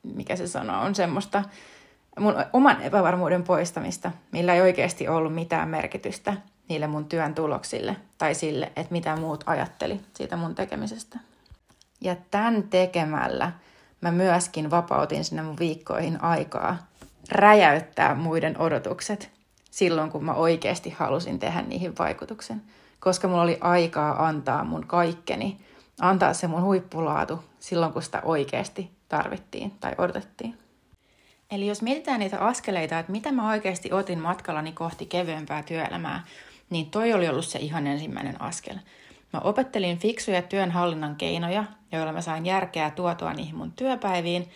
mikä 0.03 0.35
se 0.35 0.47
sanoo, 0.47 0.81
on 0.81 0.95
semmoista 0.95 1.43
mun 2.19 2.35
oman 2.53 2.81
epävarmuuden 2.81 3.43
poistamista, 3.43 4.11
millä 4.31 4.53
ei 4.53 4.61
oikeasti 4.61 5.07
ollut 5.07 5.35
mitään 5.35 5.69
merkitystä 5.69 6.33
niille 6.69 6.87
mun 6.87 7.05
työn 7.05 7.35
tuloksille 7.35 7.95
tai 8.17 8.35
sille, 8.35 8.65
että 8.65 8.91
mitä 8.91 9.15
muut 9.15 9.43
ajatteli 9.45 10.01
siitä 10.13 10.35
mun 10.35 10.55
tekemisestä. 10.55 11.19
Ja 12.01 12.15
tämän 12.31 12.63
tekemällä 12.63 13.51
mä 14.01 14.11
myöskin 14.11 14.71
vapautin 14.71 15.25
sinne 15.25 15.41
mun 15.41 15.59
viikkoihin 15.59 16.23
aikaa 16.23 16.77
räjäyttää 17.31 18.15
muiden 18.15 18.57
odotukset 18.61 19.40
silloin, 19.71 20.11
kun 20.11 20.25
mä 20.25 20.33
oikeasti 20.33 20.89
halusin 20.89 21.39
tehdä 21.39 21.61
niihin 21.61 21.93
vaikutuksen. 21.99 22.61
Koska 22.99 23.27
mulla 23.27 23.41
oli 23.41 23.57
aikaa 23.61 24.27
antaa 24.27 24.63
mun 24.63 24.87
kaikkeni, 24.87 25.57
antaa 26.01 26.33
se 26.33 26.47
mun 26.47 26.61
huippulaatu 26.61 27.43
silloin, 27.59 27.93
kun 27.93 28.01
sitä 28.01 28.21
oikeasti 28.25 28.91
tarvittiin 29.09 29.71
tai 29.79 29.95
odotettiin. 29.97 30.57
Eli 31.51 31.67
jos 31.67 31.81
mietitään 31.81 32.19
niitä 32.19 32.39
askeleita, 32.39 32.99
että 32.99 33.11
mitä 33.11 33.31
mä 33.31 33.49
oikeasti 33.49 33.93
otin 33.93 34.19
matkallani 34.19 34.71
kohti 34.71 35.05
kevyempää 35.05 35.63
työelämää, 35.63 36.23
niin 36.69 36.91
toi 36.91 37.13
oli 37.13 37.29
ollut 37.29 37.45
se 37.45 37.59
ihan 37.59 37.87
ensimmäinen 37.87 38.41
askel. 38.41 38.75
Mä 39.33 39.39
opettelin 39.39 39.97
fiksuja 39.97 40.41
työnhallinnan 40.41 41.15
keinoja, 41.15 41.63
joilla 41.91 42.13
mä 42.13 42.21
sain 42.21 42.45
järkeä 42.45 42.89
tuotua 42.89 43.33
niihin 43.33 43.55
mun 43.55 43.71
työpäiviin. 43.71 44.49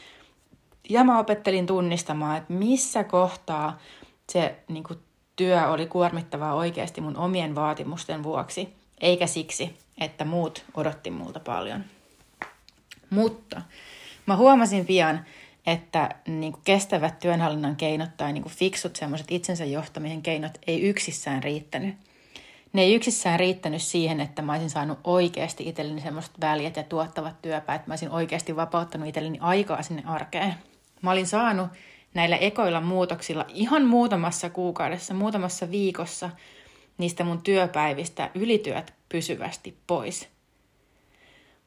Ja 0.89 1.03
mä 1.03 1.19
opettelin 1.19 1.67
tunnistamaan, 1.67 2.37
että 2.37 2.53
missä 2.53 3.03
kohtaa 3.03 3.77
se 4.31 4.55
niin 4.67 4.83
kuin, 4.83 4.99
työ 5.35 5.67
oli 5.67 5.85
kuormittavaa 5.85 6.53
oikeasti 6.53 7.01
mun 7.01 7.17
omien 7.17 7.55
vaatimusten 7.55 8.23
vuoksi, 8.23 8.73
eikä 9.01 9.27
siksi, 9.27 9.77
että 9.97 10.25
muut 10.25 10.65
odotti 10.73 11.11
multa 11.11 11.39
paljon. 11.39 11.83
Mutta 13.09 13.61
mä 14.25 14.35
huomasin 14.35 14.85
pian, 14.85 15.25
että 15.67 16.09
niin 16.27 16.53
kuin 16.53 16.61
kestävät 16.65 17.19
työnhallinnan 17.19 17.75
keinot 17.75 18.17
tai 18.17 18.33
niin 18.33 18.43
kuin 18.43 18.53
fiksut 18.53 18.95
semmoiset 18.95 19.27
itsensä 19.29 19.65
johtamisen 19.65 20.21
keinot 20.21 20.57
ei 20.67 20.81
yksissään 20.81 21.43
riittänyt. 21.43 21.95
Ne 22.73 22.81
ei 22.81 22.95
yksissään 22.95 23.39
riittänyt 23.39 23.81
siihen, 23.81 24.19
että 24.19 24.41
mä 24.41 24.51
olisin 24.51 24.69
saanut 24.69 24.99
oikeasti 25.03 25.69
itselleni 25.69 26.01
semmoiset 26.01 26.41
väliät 26.41 26.75
ja 26.75 26.83
tuottavat 26.83 27.41
työpäät. 27.41 27.87
Mä 27.87 27.91
olisin 27.91 28.09
oikeasti 28.09 28.55
vapauttanut 28.55 29.07
itselleni 29.07 29.37
aikaa 29.41 29.83
sinne 29.83 30.03
arkeen. 30.05 30.55
Mä 31.01 31.11
olin 31.11 31.27
saanut 31.27 31.67
näillä 32.15 32.37
ekoilla 32.37 32.81
muutoksilla 32.81 33.45
ihan 33.53 33.85
muutamassa 33.85 34.49
kuukaudessa, 34.49 35.13
muutamassa 35.13 35.71
viikossa 35.71 36.29
niistä 36.97 37.23
mun 37.23 37.41
työpäivistä 37.41 38.31
ylityöt 38.35 38.93
pysyvästi 39.09 39.77
pois. 39.87 40.29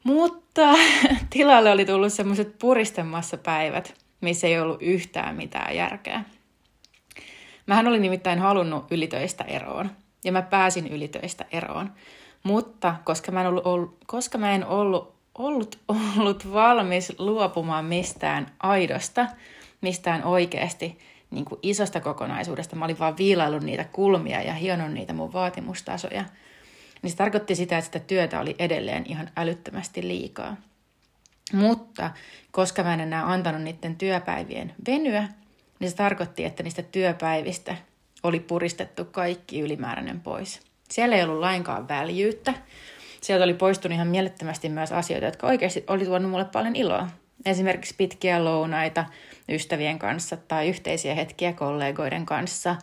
Mutta 0.03 0.73
tilalle 1.29 1.71
oli 1.71 1.85
tullut 1.85 2.13
semmoiset 2.13 2.59
puristemassa 2.59 3.37
päivät, 3.37 3.93
missä 4.21 4.47
ei 4.47 4.59
ollut 4.59 4.81
yhtään 4.81 5.35
mitään 5.35 5.75
järkeä. 5.75 6.23
Mähän 7.65 7.87
olin 7.87 8.01
nimittäin 8.01 8.39
halunnut 8.39 8.91
ylitöistä 8.91 9.43
eroon, 9.43 9.91
ja 10.23 10.31
mä 10.31 10.41
pääsin 10.41 10.87
ylitöistä 10.87 11.45
eroon. 11.51 11.91
Mutta 12.43 12.95
koska 13.03 13.31
mä 13.31 13.41
en, 13.41 13.47
ollut, 13.47 13.65
ollut, 13.65 13.97
koska 14.07 14.37
mä 14.37 14.55
en 14.55 14.65
ollut, 14.65 15.13
ollut, 15.37 15.79
ollut 16.17 16.53
valmis 16.53 17.13
luopumaan 17.17 17.85
mistään 17.85 18.51
aidosta, 18.59 19.27
mistään 19.81 20.23
oikeasti 20.23 20.99
niin 21.31 21.45
kuin 21.45 21.59
isosta 21.63 22.01
kokonaisuudesta, 22.01 22.75
mä 22.75 22.85
olin 22.85 22.99
vaan 22.99 23.17
viilaillut 23.17 23.63
niitä 23.63 23.83
kulmia 23.83 24.41
ja 24.41 24.53
hionut 24.53 24.91
niitä 24.91 25.13
mun 25.13 25.33
vaatimustasoja, 25.33 26.25
niin 27.01 27.11
se 27.11 27.17
tarkoitti 27.17 27.55
sitä, 27.55 27.77
että 27.77 27.85
sitä 27.85 27.99
työtä 27.99 28.39
oli 28.39 28.55
edelleen 28.59 29.03
ihan 29.07 29.29
älyttömästi 29.37 30.07
liikaa. 30.07 30.57
Mutta 31.53 32.11
koska 32.51 32.83
mä 32.83 32.93
en 32.93 32.99
enää 32.99 33.31
antanut 33.31 33.61
niiden 33.61 33.95
työpäivien 33.95 34.73
venyä, 34.87 35.27
niin 35.79 35.89
se 35.89 35.95
tarkoitti, 35.95 36.45
että 36.45 36.63
niistä 36.63 36.81
työpäivistä 36.81 37.75
oli 38.23 38.39
puristettu 38.39 39.05
kaikki 39.05 39.59
ylimääräinen 39.59 40.19
pois. 40.19 40.59
Siellä 40.89 41.15
ei 41.15 41.23
ollut 41.23 41.39
lainkaan 41.39 41.87
väljyyttä. 41.87 42.53
Sieltä 43.21 43.43
oli 43.43 43.53
poistunut 43.53 43.95
ihan 43.95 44.07
mielettömästi 44.07 44.69
myös 44.69 44.91
asioita, 44.91 45.25
jotka 45.25 45.47
oikeasti 45.47 45.83
oli 45.87 46.05
tuonut 46.05 46.31
mulle 46.31 46.45
paljon 46.45 46.75
iloa. 46.75 47.07
Esimerkiksi 47.45 47.95
pitkiä 47.97 48.45
lounaita 48.45 49.05
ystävien 49.51 49.99
kanssa 49.99 50.37
tai 50.37 50.69
yhteisiä 50.69 51.15
hetkiä 51.15 51.53
kollegoiden 51.53 52.25
kanssa, 52.25 52.75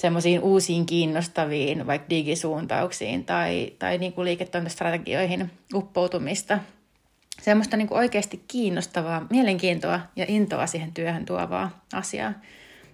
semmoisiin 0.00 0.40
uusiin 0.40 0.86
kiinnostaviin 0.86 1.86
vaikka 1.86 2.10
digisuuntauksiin 2.10 3.24
tai, 3.24 3.72
tai 3.78 3.98
niin 3.98 4.12
kuin 4.12 4.24
liiketoimintastrategioihin 4.24 5.50
uppoutumista. 5.74 6.58
Semmoista 7.42 7.76
niin 7.76 7.88
kuin 7.88 7.98
oikeasti 7.98 8.44
kiinnostavaa, 8.48 9.26
mielenkiintoa 9.30 10.00
ja 10.16 10.24
intoa 10.28 10.66
siihen 10.66 10.92
työhön 10.92 11.24
tuovaa 11.24 11.84
asiaa. 11.92 12.32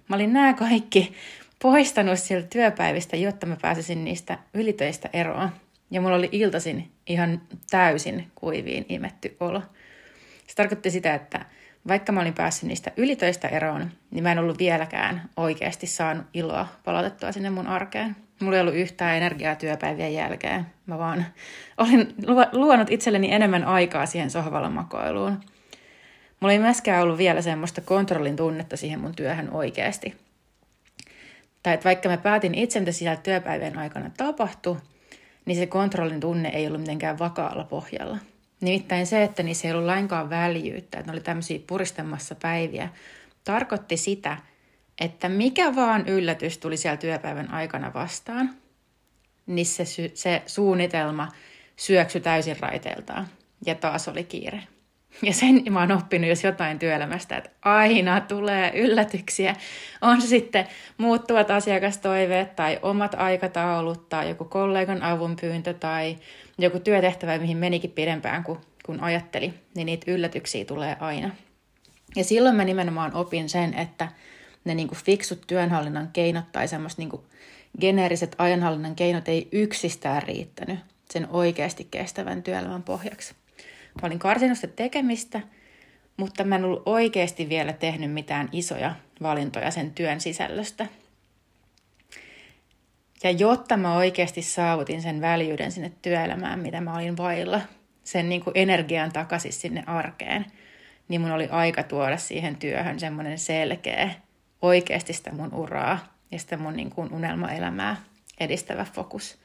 Mä 0.07 0.15
olin 0.15 0.33
nämä 0.33 0.53
kaikki 0.53 1.13
poistanut 1.61 2.19
sieltä 2.19 2.47
työpäivistä, 2.47 3.17
jotta 3.17 3.45
mä 3.45 3.57
pääsisin 3.61 4.03
niistä 4.03 4.37
ylitöistä 4.53 5.09
eroon. 5.13 5.49
Ja 5.91 6.01
mulla 6.01 6.15
oli 6.15 6.29
iltasin 6.31 6.91
ihan 7.07 7.41
täysin 7.69 8.31
kuiviin 8.35 8.85
imetty 8.89 9.37
olo. 9.39 9.61
Se 10.47 10.55
tarkoitti 10.55 10.91
sitä, 10.91 11.13
että 11.13 11.45
vaikka 11.87 12.11
mä 12.11 12.21
olin 12.21 12.33
päässyt 12.33 12.67
niistä 12.69 12.91
ylitöistä 12.97 13.47
eroon, 13.47 13.91
niin 14.11 14.23
mä 14.23 14.31
en 14.31 14.39
ollut 14.39 14.57
vieläkään 14.57 15.29
oikeasti 15.37 15.87
saanut 15.87 16.25
iloa 16.33 16.67
palautettua 16.83 17.31
sinne 17.31 17.49
mun 17.49 17.67
arkeen. 17.67 18.15
Mulla 18.41 18.55
ei 18.55 18.61
ollut 18.61 18.75
yhtään 18.75 19.17
energiaa 19.17 19.55
työpäivien 19.55 20.13
jälkeen. 20.13 20.65
Mä 20.85 20.97
vaan 20.97 21.25
olin 21.77 22.15
luonut 22.51 22.91
itselleni 22.91 23.33
enemmän 23.33 23.63
aikaa 23.63 24.05
siihen 24.05 24.29
sohvalla 24.29 24.69
makoiluun. 24.69 25.39
Mulla 26.39 26.53
ei 26.53 26.59
myöskään 26.59 27.03
ollut 27.03 27.17
vielä 27.17 27.41
semmoista 27.41 27.81
kontrollin 27.81 28.35
tunnetta 28.35 28.77
siihen 28.77 28.99
mun 28.99 29.15
työhön 29.15 29.49
oikeasti. 29.49 30.15
Tai 31.63 31.73
että 31.73 31.83
vaikka 31.83 32.09
mä 32.09 32.17
päätin 32.17 32.55
itse, 32.55 32.79
mitä 32.79 32.91
siellä 32.91 33.15
työpäivien 33.15 33.77
aikana 33.77 34.11
tapahtui, 34.17 34.77
niin 35.45 35.57
se 35.57 35.65
kontrollin 35.65 36.19
tunne 36.19 36.49
ei 36.49 36.67
ollut 36.67 36.81
mitenkään 36.81 37.19
vakaalla 37.19 37.63
pohjalla. 37.63 38.17
Nimittäin 38.61 39.07
se, 39.07 39.23
että 39.23 39.43
niissä 39.43 39.67
ei 39.67 39.73
ollut 39.73 39.85
lainkaan 39.85 40.29
väljyyttä, 40.29 40.99
että 40.99 41.11
ne 41.11 41.15
oli 41.15 41.23
tämmöisiä 41.23 41.59
puristamassa 41.67 42.35
päiviä, 42.35 42.89
tarkoitti 43.43 43.97
sitä, 43.97 44.37
että 45.01 45.29
mikä 45.29 45.75
vaan 45.75 46.07
yllätys 46.07 46.57
tuli 46.57 46.77
siellä 46.77 46.97
työpäivän 46.97 47.51
aikana 47.51 47.93
vastaan, 47.93 48.55
niin 49.45 49.65
se, 49.65 49.85
se 50.13 50.41
suunnitelma 50.45 51.31
syöksy 51.75 52.19
täysin 52.19 52.59
raiteiltaan 52.59 53.27
ja 53.65 53.75
taas 53.75 54.07
oli 54.07 54.23
kiire. 54.23 54.63
Ja 55.21 55.33
sen 55.33 55.63
mä 55.69 55.79
oon 55.79 55.91
oppinut 55.91 56.29
jos 56.29 56.43
jotain 56.43 56.79
työelämästä, 56.79 57.37
että 57.37 57.49
aina 57.61 58.21
tulee 58.21 58.71
yllätyksiä. 58.75 59.55
On 60.01 60.21
se 60.21 60.27
sitten 60.27 60.67
muuttuvat 60.97 61.51
asiakastoiveet 61.51 62.55
tai 62.55 62.79
omat 62.81 63.15
aikataulut 63.15 64.09
tai 64.09 64.29
joku 64.29 64.45
kollegan 64.45 65.03
avunpyyntö 65.03 65.73
tai 65.73 66.17
joku 66.57 66.79
työtehtävä, 66.79 67.37
mihin 67.37 67.57
menikin 67.57 67.91
pidempään 67.91 68.43
kuin 68.43 68.59
kun 68.85 68.99
ajatteli, 68.99 69.53
niin 69.75 69.85
niitä 69.85 70.11
yllätyksiä 70.11 70.65
tulee 70.65 70.97
aina. 70.99 71.31
Ja 72.15 72.23
silloin 72.23 72.55
mä 72.55 72.63
nimenomaan 72.63 73.13
opin 73.13 73.49
sen, 73.49 73.73
että 73.73 74.07
ne 74.65 74.75
niinku 74.75 74.95
fiksut 74.95 75.41
työnhallinnan 75.47 76.09
keinot 76.13 76.51
tai 76.51 76.67
semmoiset 76.67 76.97
niinku 76.97 77.25
geneeriset 77.81 78.35
ajanhallinnan 78.37 78.95
keinot 78.95 79.27
ei 79.27 79.47
yksistään 79.51 80.23
riittänyt 80.23 80.79
sen 81.09 81.27
oikeasti 81.29 81.87
kestävän 81.91 82.43
työelämän 82.43 82.83
pohjaksi. 82.83 83.35
Karsinut 84.17 84.57
sitä 84.57 84.73
tekemistä, 84.75 85.41
mutta 86.17 86.43
mä 86.43 86.55
en 86.55 86.65
ollut 86.65 86.83
oikeasti 86.85 87.49
vielä 87.49 87.73
tehnyt 87.73 88.11
mitään 88.11 88.49
isoja 88.51 88.95
valintoja 89.21 89.71
sen 89.71 89.91
työn 89.91 90.21
sisällöstä. 90.21 90.87
Ja 93.23 93.31
jotta 93.31 93.77
mä 93.77 93.95
oikeasti 93.95 94.41
saavutin 94.41 95.01
sen 95.01 95.21
väljyyden 95.21 95.71
sinne 95.71 95.91
työelämään, 96.01 96.59
mitä 96.59 96.81
mä 96.81 96.95
olin 96.95 97.17
vailla, 97.17 97.61
sen 98.03 98.29
niin 98.29 98.43
kuin 98.43 98.53
energian 98.55 99.11
takaisin 99.11 99.53
sinne 99.53 99.83
arkeen, 99.87 100.45
niin 101.07 101.21
mun 101.21 101.31
oli 101.31 101.47
aika 101.47 101.83
tuoda 101.83 102.17
siihen 102.17 102.55
työhön 102.55 102.99
semmoinen 102.99 103.39
selkeä, 103.39 104.11
oikeasti 104.61 105.13
sitä 105.13 105.31
mun 105.31 105.53
uraa 105.53 106.17
ja 106.31 106.39
sitä 106.39 106.57
mun 106.57 106.75
niin 106.75 106.89
kuin 106.89 107.13
unelmaelämää 107.13 107.95
edistävä 108.39 108.85
fokus. 108.93 109.37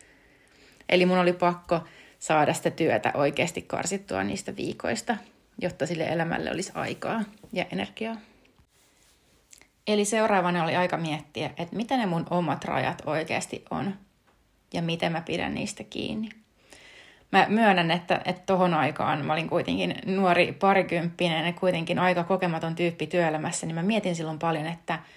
Eli 0.88 1.06
mun 1.06 1.18
oli 1.18 1.32
pakko 1.32 1.80
saada 2.20 2.54
sitä 2.54 2.70
työtä 2.70 3.10
oikeasti 3.14 3.62
karsittua 3.62 4.24
niistä 4.24 4.56
viikoista, 4.56 5.16
jotta 5.58 5.86
sille 5.86 6.04
elämälle 6.04 6.50
olisi 6.50 6.72
aikaa 6.74 7.22
ja 7.52 7.64
energiaa. 7.72 8.16
Eli 9.86 10.04
seuraavana 10.04 10.64
oli 10.64 10.76
aika 10.76 10.96
miettiä, 10.96 11.50
että 11.56 11.76
mitä 11.76 11.96
ne 11.96 12.06
mun 12.06 12.26
omat 12.30 12.64
rajat 12.64 13.02
oikeasti 13.06 13.64
on 13.70 13.94
ja 14.72 14.82
miten 14.82 15.12
mä 15.12 15.20
pidän 15.20 15.54
niistä 15.54 15.84
kiinni. 15.84 16.28
Mä 17.32 17.46
myönnän, 17.48 17.90
että, 17.90 18.20
että 18.24 18.42
tohon 18.46 18.74
aikaan 18.74 19.24
mä 19.24 19.32
olin 19.32 19.48
kuitenkin 19.48 19.94
nuori 20.06 20.52
parikymppinen 20.52 21.46
ja 21.46 21.52
kuitenkin 21.52 21.98
aika 21.98 22.24
kokematon 22.24 22.74
tyyppi 22.74 23.06
työelämässä, 23.06 23.66
niin 23.66 23.74
mä 23.74 23.82
mietin 23.82 24.16
silloin 24.16 24.38
paljon, 24.38 24.66
että– 24.66 24.98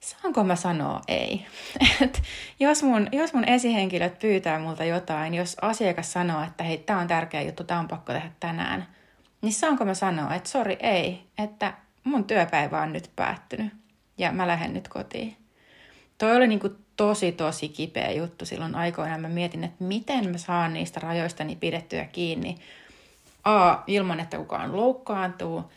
saanko 0.00 0.44
mä 0.44 0.56
sanoa 0.56 1.00
ei? 1.08 1.46
Et 2.02 2.22
jos, 2.60 2.82
mun, 2.82 3.08
jos 3.12 3.34
mun 3.34 3.48
esihenkilöt 3.48 4.18
pyytää 4.18 4.58
multa 4.58 4.84
jotain, 4.84 5.34
jos 5.34 5.56
asiakas 5.62 6.12
sanoo, 6.12 6.42
että 6.42 6.64
hei, 6.64 6.78
tämä 6.78 7.00
on 7.00 7.08
tärkeä 7.08 7.42
juttu, 7.42 7.64
tämä 7.64 7.80
on 7.80 7.88
pakko 7.88 8.12
tehdä 8.12 8.30
tänään, 8.40 8.86
niin 9.42 9.52
saanko 9.52 9.84
mä 9.84 9.94
sanoa, 9.94 10.34
että 10.34 10.48
sori, 10.48 10.76
ei, 10.80 11.22
että 11.38 11.72
mun 12.04 12.24
työpäivä 12.24 12.82
on 12.82 12.92
nyt 12.92 13.10
päättynyt 13.16 13.72
ja 14.18 14.32
mä 14.32 14.46
lähden 14.46 14.74
nyt 14.74 14.88
kotiin. 14.88 15.36
Toi 16.18 16.36
oli 16.36 16.48
niinku 16.48 16.70
tosi, 16.96 17.32
tosi 17.32 17.68
kipeä 17.68 18.10
juttu 18.10 18.46
silloin 18.46 18.74
aikoinaan. 18.74 19.20
Mä 19.20 19.28
mietin, 19.28 19.64
että 19.64 19.84
miten 19.84 20.30
mä 20.30 20.38
saan 20.38 20.72
niistä 20.72 21.00
rajoistani 21.00 21.56
pidettyä 21.56 22.04
kiinni. 22.04 22.54
A, 23.44 23.76
ilman 23.86 24.20
että 24.20 24.36
kukaan 24.36 24.76
loukkaantuu. 24.76 25.72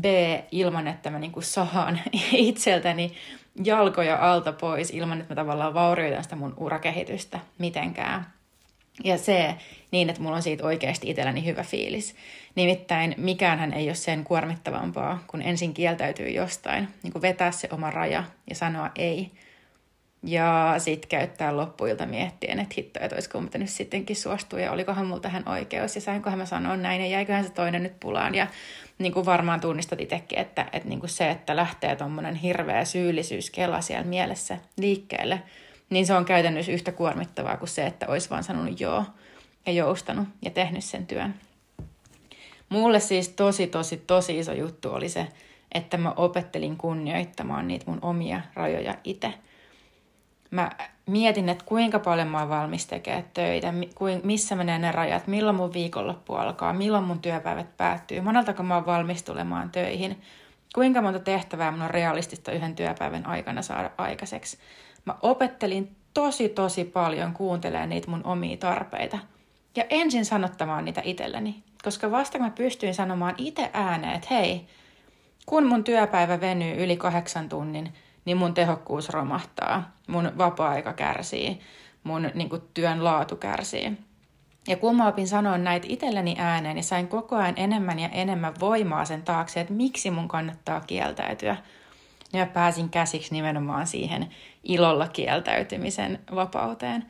B, 0.00 0.04
ilman 0.52 0.88
että 0.88 1.10
mä 1.10 1.18
niinku 1.18 1.40
saan 1.40 2.00
itseltäni 2.32 3.14
jalkoja 3.64 4.32
alta 4.32 4.52
pois 4.52 4.90
ilman, 4.90 5.20
että 5.20 5.34
mä 5.34 5.36
tavallaan 5.36 5.74
vaurioitan 5.74 6.22
sitä 6.24 6.36
mun 6.36 6.54
urakehitystä 6.56 7.40
mitenkään. 7.58 8.26
Ja 9.04 9.18
se 9.18 9.54
niin, 9.90 10.10
että 10.10 10.22
mulla 10.22 10.36
on 10.36 10.42
siitä 10.42 10.64
oikeasti 10.64 11.10
itselläni 11.10 11.44
hyvä 11.44 11.62
fiilis. 11.62 12.14
Nimittäin 12.54 13.14
mikäänhän 13.16 13.72
ei 13.72 13.88
ole 13.88 13.94
sen 13.94 14.24
kuormittavampaa, 14.24 15.24
kun 15.26 15.42
ensin 15.42 15.74
kieltäytyy 15.74 16.28
jostain, 16.28 16.88
niin 17.02 17.12
kuin 17.12 17.22
vetää 17.22 17.50
se 17.50 17.68
oma 17.70 17.90
raja 17.90 18.24
ja 18.50 18.54
sanoa 18.54 18.90
ei. 18.96 19.30
Ja 20.26 20.74
sitten 20.78 21.08
käyttää 21.08 21.56
loppuilta 21.56 22.06
miettien, 22.06 22.60
että 22.60 22.74
hitto, 22.78 23.00
että 23.02 23.16
olisiko 23.16 23.40
mun 23.40 23.50
nyt 23.54 23.70
sittenkin 23.70 24.16
suostua 24.16 24.60
ja 24.60 24.72
olikohan 24.72 25.06
mulla 25.06 25.20
tähän 25.20 25.48
oikeus 25.48 25.94
ja 25.94 26.00
sainkohan 26.00 26.38
mä 26.38 26.46
sanoa 26.46 26.76
näin 26.76 27.00
ja 27.00 27.06
jäiköhän 27.06 27.44
se 27.44 27.50
toinen 27.50 27.82
nyt 27.82 28.00
pulaan. 28.00 28.34
Ja 28.34 28.46
niin 28.98 29.12
kuin 29.12 29.26
varmaan 29.26 29.60
tunnistat 29.60 30.00
itsekin, 30.00 30.38
että, 30.38 30.66
että 30.72 30.88
niin 30.88 31.00
kuin 31.00 31.10
se, 31.10 31.30
että 31.30 31.56
lähtee 31.56 31.96
tuommoinen 31.96 32.34
hirveä 32.34 32.84
syyllisyyskela 32.84 33.80
siellä 33.80 34.06
mielessä 34.06 34.58
liikkeelle, 34.76 35.42
niin 35.90 36.06
se 36.06 36.14
on 36.14 36.24
käytännössä 36.24 36.72
yhtä 36.72 36.92
kuormittavaa 36.92 37.56
kuin 37.56 37.68
se, 37.68 37.86
että 37.86 38.06
olisi 38.08 38.30
vaan 38.30 38.44
sanonut 38.44 38.80
joo 38.80 39.04
ja 39.66 39.72
joustanut 39.72 40.28
ja 40.42 40.50
tehnyt 40.50 40.84
sen 40.84 41.06
työn. 41.06 41.34
Mulle 42.68 43.00
siis 43.00 43.28
tosi, 43.28 43.66
tosi, 43.66 43.96
tosi 43.96 44.38
iso 44.38 44.52
juttu 44.52 44.90
oli 44.90 45.08
se, 45.08 45.26
että 45.72 45.96
mä 45.96 46.12
opettelin 46.16 46.76
kunnioittamaan 46.76 47.68
niitä 47.68 47.84
mun 47.90 47.98
omia 48.02 48.40
rajoja 48.54 48.94
itse. 49.04 49.34
Mä 50.54 50.70
mietin, 51.06 51.48
että 51.48 51.64
kuinka 51.64 51.98
paljon 51.98 52.28
mä 52.28 52.38
oon 52.38 52.48
valmis 52.48 52.86
tekemään 52.86 53.24
töitä, 53.34 53.74
missä 54.22 54.56
menee 54.56 54.78
ne 54.78 54.92
rajat, 54.92 55.26
milloin 55.26 55.56
mun 55.56 55.72
viikonloppu 55.72 56.34
alkaa, 56.34 56.72
milloin 56.72 57.04
mun 57.04 57.18
työpäivät 57.18 57.76
päättyy, 57.76 58.20
moneltako 58.20 58.62
mä 58.62 58.74
oon 58.74 58.86
valmis 58.86 59.22
tulemaan 59.22 59.70
töihin, 59.70 60.22
Kuinka 60.74 61.02
monta 61.02 61.18
tehtävää 61.18 61.70
mun 61.70 61.82
on 61.82 61.90
realistista 61.90 62.52
yhden 62.52 62.76
työpäivän 62.76 63.26
aikana 63.26 63.62
saada 63.62 63.90
aikaiseksi. 63.98 64.58
Mä 65.04 65.14
opettelin 65.22 65.96
tosi 66.14 66.48
tosi 66.48 66.84
paljon 66.84 67.32
kuuntelemaan 67.32 67.88
niitä 67.88 68.10
mun 68.10 68.24
omia 68.24 68.56
tarpeita. 68.56 69.18
Ja 69.76 69.84
ensin 69.90 70.24
sanottamaan 70.24 70.84
niitä 70.84 71.02
itselleni. 71.04 71.62
Koska 71.84 72.10
vasta 72.10 72.38
kun 72.38 72.46
mä 72.46 72.50
pystyin 72.50 72.94
sanomaan 72.94 73.34
itse 73.38 73.70
ääneen, 73.72 74.14
että 74.14 74.28
hei, 74.30 74.66
kun 75.46 75.66
mun 75.66 75.84
työpäivä 75.84 76.40
venyy 76.40 76.84
yli 76.84 76.96
kahdeksan 76.96 77.48
tunnin, 77.48 77.92
niin 78.24 78.36
mun 78.36 78.54
tehokkuus 78.54 79.08
romahtaa, 79.08 79.92
mun 80.08 80.32
vapaa-aika 80.38 80.92
kärsii, 80.92 81.60
mun 82.04 82.30
niin 82.34 82.48
kuin, 82.48 82.62
työn 82.74 83.04
laatu 83.04 83.36
kärsii. 83.36 83.92
Ja 84.68 84.76
kun 84.76 84.96
mä 84.96 85.08
opin 85.08 85.28
sanoa 85.28 85.58
näitä 85.58 85.86
itselleni 85.90 86.36
ääneen, 86.38 86.74
niin 86.74 86.84
sain 86.84 87.08
koko 87.08 87.36
ajan 87.36 87.54
enemmän 87.56 87.98
ja 87.98 88.08
enemmän 88.08 88.54
voimaa 88.60 89.04
sen 89.04 89.22
taakse, 89.22 89.60
että 89.60 89.72
miksi 89.72 90.10
mun 90.10 90.28
kannattaa 90.28 90.80
kieltäytyä. 90.80 91.56
Ja 92.32 92.46
pääsin 92.46 92.88
käsiksi 92.88 93.34
nimenomaan 93.34 93.86
siihen 93.86 94.28
ilolla 94.64 95.08
kieltäytymisen 95.08 96.18
vapauteen. 96.34 97.04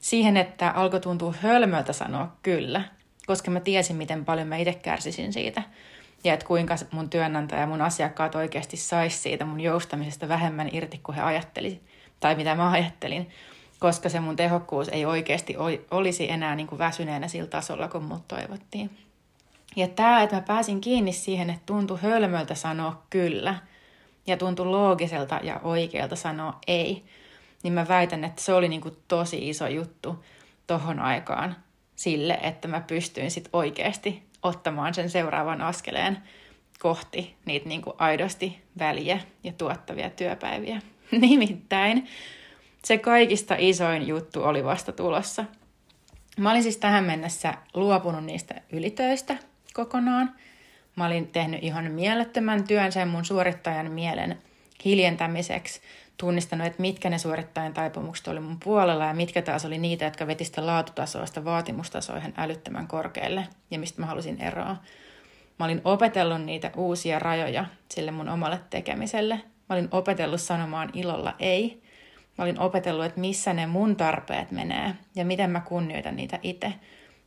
Siihen, 0.00 0.36
että 0.36 0.70
alkoi 0.70 1.00
tuntua 1.00 1.34
hölmöltä 1.40 1.92
sanoa 1.92 2.32
kyllä, 2.42 2.82
koska 3.26 3.50
mä 3.50 3.60
tiesin, 3.60 3.96
miten 3.96 4.24
paljon 4.24 4.48
mä 4.48 4.56
itse 4.56 4.74
kärsisin 4.74 5.32
siitä. 5.32 5.62
Ja 6.26 6.34
että 6.34 6.46
kuinka 6.46 6.74
mun 6.90 7.10
työnantaja 7.10 7.60
ja 7.60 7.66
mun 7.66 7.80
asiakkaat 7.80 8.34
oikeasti 8.34 8.76
sais 8.76 9.22
siitä 9.22 9.44
mun 9.44 9.60
joustamisesta 9.60 10.28
vähemmän 10.28 10.68
irti 10.72 11.00
kuin 11.02 11.16
he 11.16 11.22
ajatteli, 11.22 11.80
tai 12.20 12.34
mitä 12.34 12.54
mä 12.54 12.70
ajattelin 12.70 13.30
koska 13.78 14.08
se 14.08 14.20
mun 14.20 14.36
tehokkuus 14.36 14.88
ei 14.88 15.06
oikeasti 15.06 15.56
olisi 15.90 16.30
enää 16.30 16.54
niin 16.54 16.66
kuin 16.66 16.78
väsyneenä 16.78 17.28
sillä 17.28 17.48
tasolla, 17.48 17.88
kun 17.88 18.02
mut 18.02 18.28
toivottiin. 18.28 18.90
Ja 19.76 19.88
tämä, 19.88 20.22
että 20.22 20.36
mä 20.36 20.42
pääsin 20.42 20.80
kiinni 20.80 21.12
siihen, 21.12 21.50
että 21.50 21.62
tuntui 21.66 21.98
hölmöltä 22.02 22.54
sanoa 22.54 23.02
kyllä 23.10 23.54
ja 24.26 24.36
tuntui 24.36 24.66
loogiselta 24.66 25.40
ja 25.42 25.60
oikealta 25.64 26.16
sanoa 26.16 26.58
ei, 26.66 27.04
niin 27.62 27.72
mä 27.72 27.88
väitän, 27.88 28.24
että 28.24 28.42
se 28.42 28.52
oli 28.52 28.68
niin 28.68 28.80
kuin 28.80 28.96
tosi 29.08 29.48
iso 29.48 29.66
juttu 29.66 30.24
tohon 30.66 30.98
aikaan 30.98 31.56
sille, 31.96 32.38
että 32.42 32.68
mä 32.68 32.80
pystyin 32.80 33.30
sit 33.30 33.48
oikeasti 33.52 34.22
ottamaan 34.46 34.94
sen 34.94 35.10
seuraavan 35.10 35.60
askeleen 35.60 36.18
kohti 36.78 37.36
niitä 37.44 37.68
niin 37.68 37.82
kuin 37.82 37.96
aidosti 37.98 38.62
väliä 38.78 39.20
ja 39.44 39.52
tuottavia 39.52 40.10
työpäiviä. 40.10 40.82
Nimittäin 41.20 42.06
se 42.84 42.98
kaikista 42.98 43.54
isoin 43.58 44.08
juttu 44.08 44.42
oli 44.42 44.64
vasta 44.64 44.92
tulossa. 44.92 45.44
Mä 46.38 46.50
olin 46.50 46.62
siis 46.62 46.76
tähän 46.76 47.04
mennessä 47.04 47.54
luopunut 47.74 48.24
niistä 48.24 48.54
ylitöistä 48.72 49.36
kokonaan. 49.74 50.34
Mä 50.96 51.06
olin 51.06 51.28
tehnyt 51.28 51.62
ihan 51.62 51.90
mielettömän 51.90 52.64
työn 52.64 52.92
sen 52.92 53.08
mun 53.08 53.24
suorittajan 53.24 53.90
mielen 53.90 54.42
hiljentämiseksi, 54.84 55.80
tunnistanut, 56.16 56.66
että 56.66 56.80
mitkä 56.80 57.10
ne 57.10 57.18
suorittajan 57.18 57.74
taipumukset 57.74 58.28
oli 58.28 58.40
mun 58.40 58.60
puolella 58.60 59.04
ja 59.04 59.14
mitkä 59.14 59.42
taas 59.42 59.64
oli 59.64 59.78
niitä, 59.78 60.04
jotka 60.04 60.26
veti 60.26 60.44
sitä 60.44 60.66
laatutasoista 60.66 61.44
vaatimustasoihin 61.44 62.34
älyttömän 62.36 62.88
korkealle 62.88 63.48
ja 63.70 63.78
mistä 63.78 64.00
mä 64.00 64.06
halusin 64.06 64.42
eroa. 64.42 64.76
Mä 65.58 65.64
olin 65.64 65.80
opetellut 65.84 66.42
niitä 66.42 66.70
uusia 66.76 67.18
rajoja 67.18 67.64
sille 67.90 68.10
mun 68.10 68.28
omalle 68.28 68.60
tekemiselle. 68.70 69.34
Mä 69.34 69.76
olin 69.76 69.88
opetellut 69.90 70.40
sanomaan 70.40 70.90
ilolla 70.94 71.34
ei 71.38 71.82
Mä 72.38 72.44
olin 72.44 72.60
opetellut, 72.60 73.04
että 73.04 73.20
missä 73.20 73.52
ne 73.52 73.66
mun 73.66 73.96
tarpeet 73.96 74.50
menee 74.50 74.94
ja 75.14 75.24
miten 75.24 75.50
mä 75.50 75.60
kunnioitan 75.60 76.16
niitä 76.16 76.38
itse. 76.42 76.72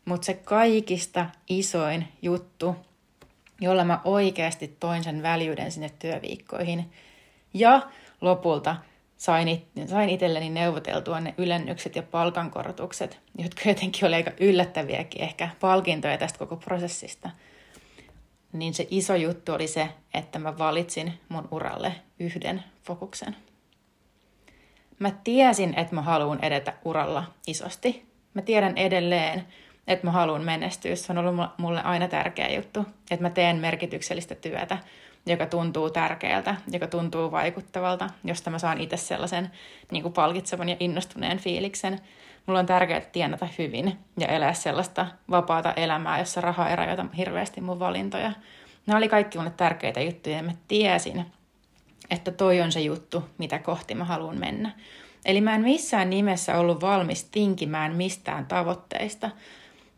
Mutta 0.05 0.25
se 0.25 0.33
kaikista 0.33 1.25
isoin 1.49 2.07
juttu, 2.21 2.75
jolla 3.61 3.83
mä 3.83 4.01
oikeasti 4.03 4.75
toin 4.79 5.03
sen 5.03 5.23
väljyyden 5.23 5.71
sinne 5.71 5.91
työviikkoihin. 5.99 6.91
Ja 7.53 7.81
lopulta 8.21 8.75
sain, 9.17 9.67
sain 9.85 10.09
itselleni 10.09 10.49
neuvoteltua 10.49 11.19
ne 11.19 11.33
ylennykset 11.37 11.95
ja 11.95 12.03
palkankorotukset, 12.03 13.19
jotka 13.37 13.61
jotenkin 13.65 14.05
oli 14.05 14.15
aika 14.15 14.31
yllättäviäkin 14.39 15.21
ehkä 15.21 15.49
palkintoja 15.59 16.17
tästä 16.17 16.39
koko 16.39 16.55
prosessista. 16.55 17.29
Niin 18.53 18.73
se 18.73 18.87
iso 18.89 19.15
juttu 19.15 19.53
oli 19.53 19.67
se, 19.67 19.89
että 20.13 20.39
mä 20.39 20.57
valitsin 20.57 21.13
mun 21.29 21.47
uralle 21.51 21.95
yhden 22.19 22.63
fokuksen. 22.83 23.35
Mä 24.99 25.11
tiesin, 25.23 25.73
että 25.79 25.95
mä 25.95 26.01
haluan 26.01 26.43
edetä 26.43 26.73
uralla 26.85 27.23
isosti. 27.47 28.05
Mä 28.33 28.41
tiedän 28.41 28.77
edelleen, 28.77 29.47
että 29.87 30.07
mä 30.07 30.11
haluan 30.11 30.43
menestyä. 30.43 30.95
Se 30.95 31.11
on 31.11 31.17
ollut 31.17 31.49
mulle 31.57 31.81
aina 31.81 32.07
tärkeä 32.07 32.49
juttu, 32.49 32.85
että 33.11 33.23
mä 33.23 33.29
teen 33.29 33.57
merkityksellistä 33.57 34.35
työtä, 34.35 34.77
joka 35.25 35.45
tuntuu 35.45 35.89
tärkeältä, 35.89 36.55
joka 36.71 36.87
tuntuu 36.87 37.31
vaikuttavalta, 37.31 38.09
josta 38.23 38.49
mä 38.49 38.59
saan 38.59 38.81
itse 38.81 38.97
sellaisen 38.97 39.51
niin 39.91 40.03
kuin 40.03 40.13
palkitsevan 40.13 40.69
ja 40.69 40.75
innostuneen 40.79 41.37
fiiliksen. 41.37 41.99
Mulla 42.45 42.59
on 42.59 42.65
tärkeää 42.65 43.01
tienata 43.01 43.47
hyvin 43.57 43.97
ja 44.19 44.27
elää 44.27 44.53
sellaista 44.53 45.07
vapaata 45.29 45.73
elämää, 45.73 46.19
jossa 46.19 46.41
raha 46.41 46.69
ei 46.69 46.75
rajoita 46.75 47.05
hirveästi 47.17 47.61
mun 47.61 47.79
valintoja. 47.79 48.31
Nämä 48.85 48.97
oli 48.97 49.09
kaikki 49.09 49.37
mulle 49.37 49.53
tärkeitä 49.57 50.01
juttuja 50.01 50.37
ja 50.37 50.43
mä 50.43 50.51
tiesin, 50.67 51.25
että 52.09 52.31
toi 52.31 52.61
on 52.61 52.71
se 52.71 52.79
juttu, 52.79 53.23
mitä 53.37 53.59
kohti 53.59 53.95
mä 53.95 54.05
haluan 54.05 54.39
mennä. 54.39 54.71
Eli 55.25 55.41
mä 55.41 55.55
en 55.55 55.61
missään 55.61 56.09
nimessä 56.09 56.57
ollut 56.57 56.81
valmis 56.81 57.23
tinkimään 57.23 57.95
mistään 57.95 58.45
tavoitteista 58.45 59.29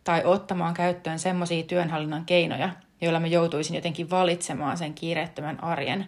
tai 0.03 0.25
ottamaan 0.25 0.73
käyttöön 0.73 1.19
semmoisia 1.19 1.63
työnhallinnan 1.63 2.25
keinoja, 2.25 2.69
joilla 3.01 3.19
mä 3.19 3.27
joutuisin 3.27 3.75
jotenkin 3.75 4.09
valitsemaan 4.09 4.77
sen 4.77 4.93
kiireettömän 4.93 5.63
arjen 5.63 6.05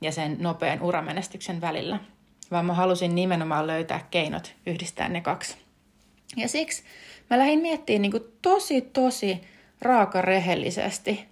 ja 0.00 0.12
sen 0.12 0.36
nopean 0.40 0.82
uramenestyksen 0.82 1.60
välillä, 1.60 2.00
vaan 2.50 2.66
mä 2.66 2.74
halusin 2.74 3.14
nimenomaan 3.14 3.66
löytää 3.66 4.06
keinot 4.10 4.54
yhdistää 4.66 5.08
ne 5.08 5.20
kaksi. 5.20 5.56
Ja 6.36 6.48
siksi 6.48 6.82
mä 7.30 7.38
lähdin 7.38 7.60
miettimään 7.60 8.02
niin 8.02 8.32
tosi, 8.42 8.80
tosi 8.80 9.40
raaka 9.80 10.22
rehellisesti, 10.22 11.24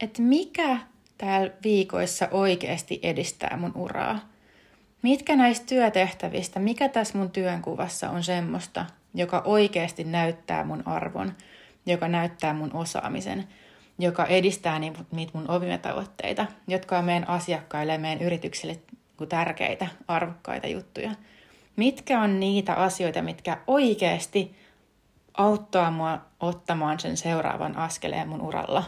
että 0.00 0.22
mikä 0.22 0.78
täällä 1.18 1.52
viikoissa 1.64 2.28
oikeasti 2.30 3.00
edistää 3.02 3.56
mun 3.56 3.72
uraa? 3.74 4.20
Mitkä 5.02 5.36
näistä 5.36 5.66
työtehtävistä, 5.66 6.60
mikä 6.60 6.88
tässä 6.88 7.18
mun 7.18 7.30
työnkuvassa 7.30 8.10
on 8.10 8.24
semmoista, 8.24 8.86
joka 9.14 9.42
oikeasti 9.44 10.04
näyttää 10.04 10.64
mun 10.64 10.88
arvon, 10.88 11.32
joka 11.86 12.08
näyttää 12.08 12.54
mun 12.54 12.74
osaamisen, 12.74 13.48
joka 13.98 14.24
edistää 14.24 14.78
niitä 14.78 15.04
mun 15.32 15.50
omia 15.50 15.78
tavoitteita, 15.78 16.46
jotka 16.68 16.98
on 16.98 17.04
meidän 17.04 17.28
asiakkaille 17.28 17.92
ja 17.92 17.98
meidän 17.98 18.26
yrityksille 18.26 18.78
tärkeitä, 19.28 19.86
arvokkaita 20.08 20.66
juttuja. 20.66 21.10
Mitkä 21.76 22.20
on 22.20 22.40
niitä 22.40 22.74
asioita, 22.74 23.22
mitkä 23.22 23.58
oikeasti 23.66 24.56
auttaa 25.34 25.90
mua 25.90 26.18
ottamaan 26.40 27.00
sen 27.00 27.16
seuraavan 27.16 27.76
askeleen 27.76 28.28
mun 28.28 28.40
uralla 28.40 28.84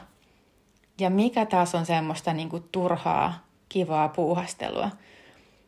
ja 1.01 1.11
mikä 1.11 1.47
taas 1.47 1.75
on 1.75 1.87
semmoista 1.87 2.33
niin 2.33 2.49
kuin 2.49 2.65
turhaa, 2.73 3.45
kivaa 3.69 4.09
puuhastelua, 4.09 4.91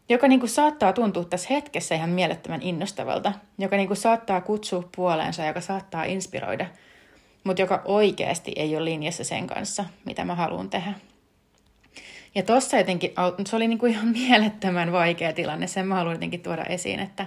joka 0.09 0.29
niin 0.29 0.40
kuin 0.40 0.50
saattaa 0.50 0.92
tuntua 0.92 1.24
tässä 1.24 1.48
hetkessä 1.50 1.94
ihan 1.94 2.11
mielettömän 2.11 2.62
innostavalta, 2.62 3.33
joka 3.59 3.76
niin 3.76 3.88
kuin 3.88 3.96
saattaa 3.96 4.40
kutsua 4.40 4.88
puoleensa, 4.96 5.44
joka 5.44 5.61
saattaa 5.61 6.05
inspiroida, 6.05 6.66
mutta 7.44 7.62
joka 7.62 7.83
oikeasti 7.85 8.53
ei 8.57 8.76
ole 8.76 8.85
linjassa 8.85 9.24
sen 9.24 9.46
kanssa, 9.46 9.85
mitä 10.05 10.24
mä 10.24 10.35
haluan 10.35 10.70
tehdä. 10.70 10.94
Ja 12.35 12.42
tossa 12.42 12.76
jotenkin, 12.76 13.12
se 13.46 13.57
oli 13.57 13.68
niin 13.68 13.79
kuin 13.79 13.92
ihan 13.92 14.09
mielettömän 14.29 14.92
vaikea 14.92 15.33
tilanne, 15.33 15.66
sen 15.66 15.87
mä 15.87 15.94
haluan 15.94 16.14
jotenkin 16.14 16.42
tuoda 16.42 16.64
esiin, 16.64 17.00
että 17.00 17.26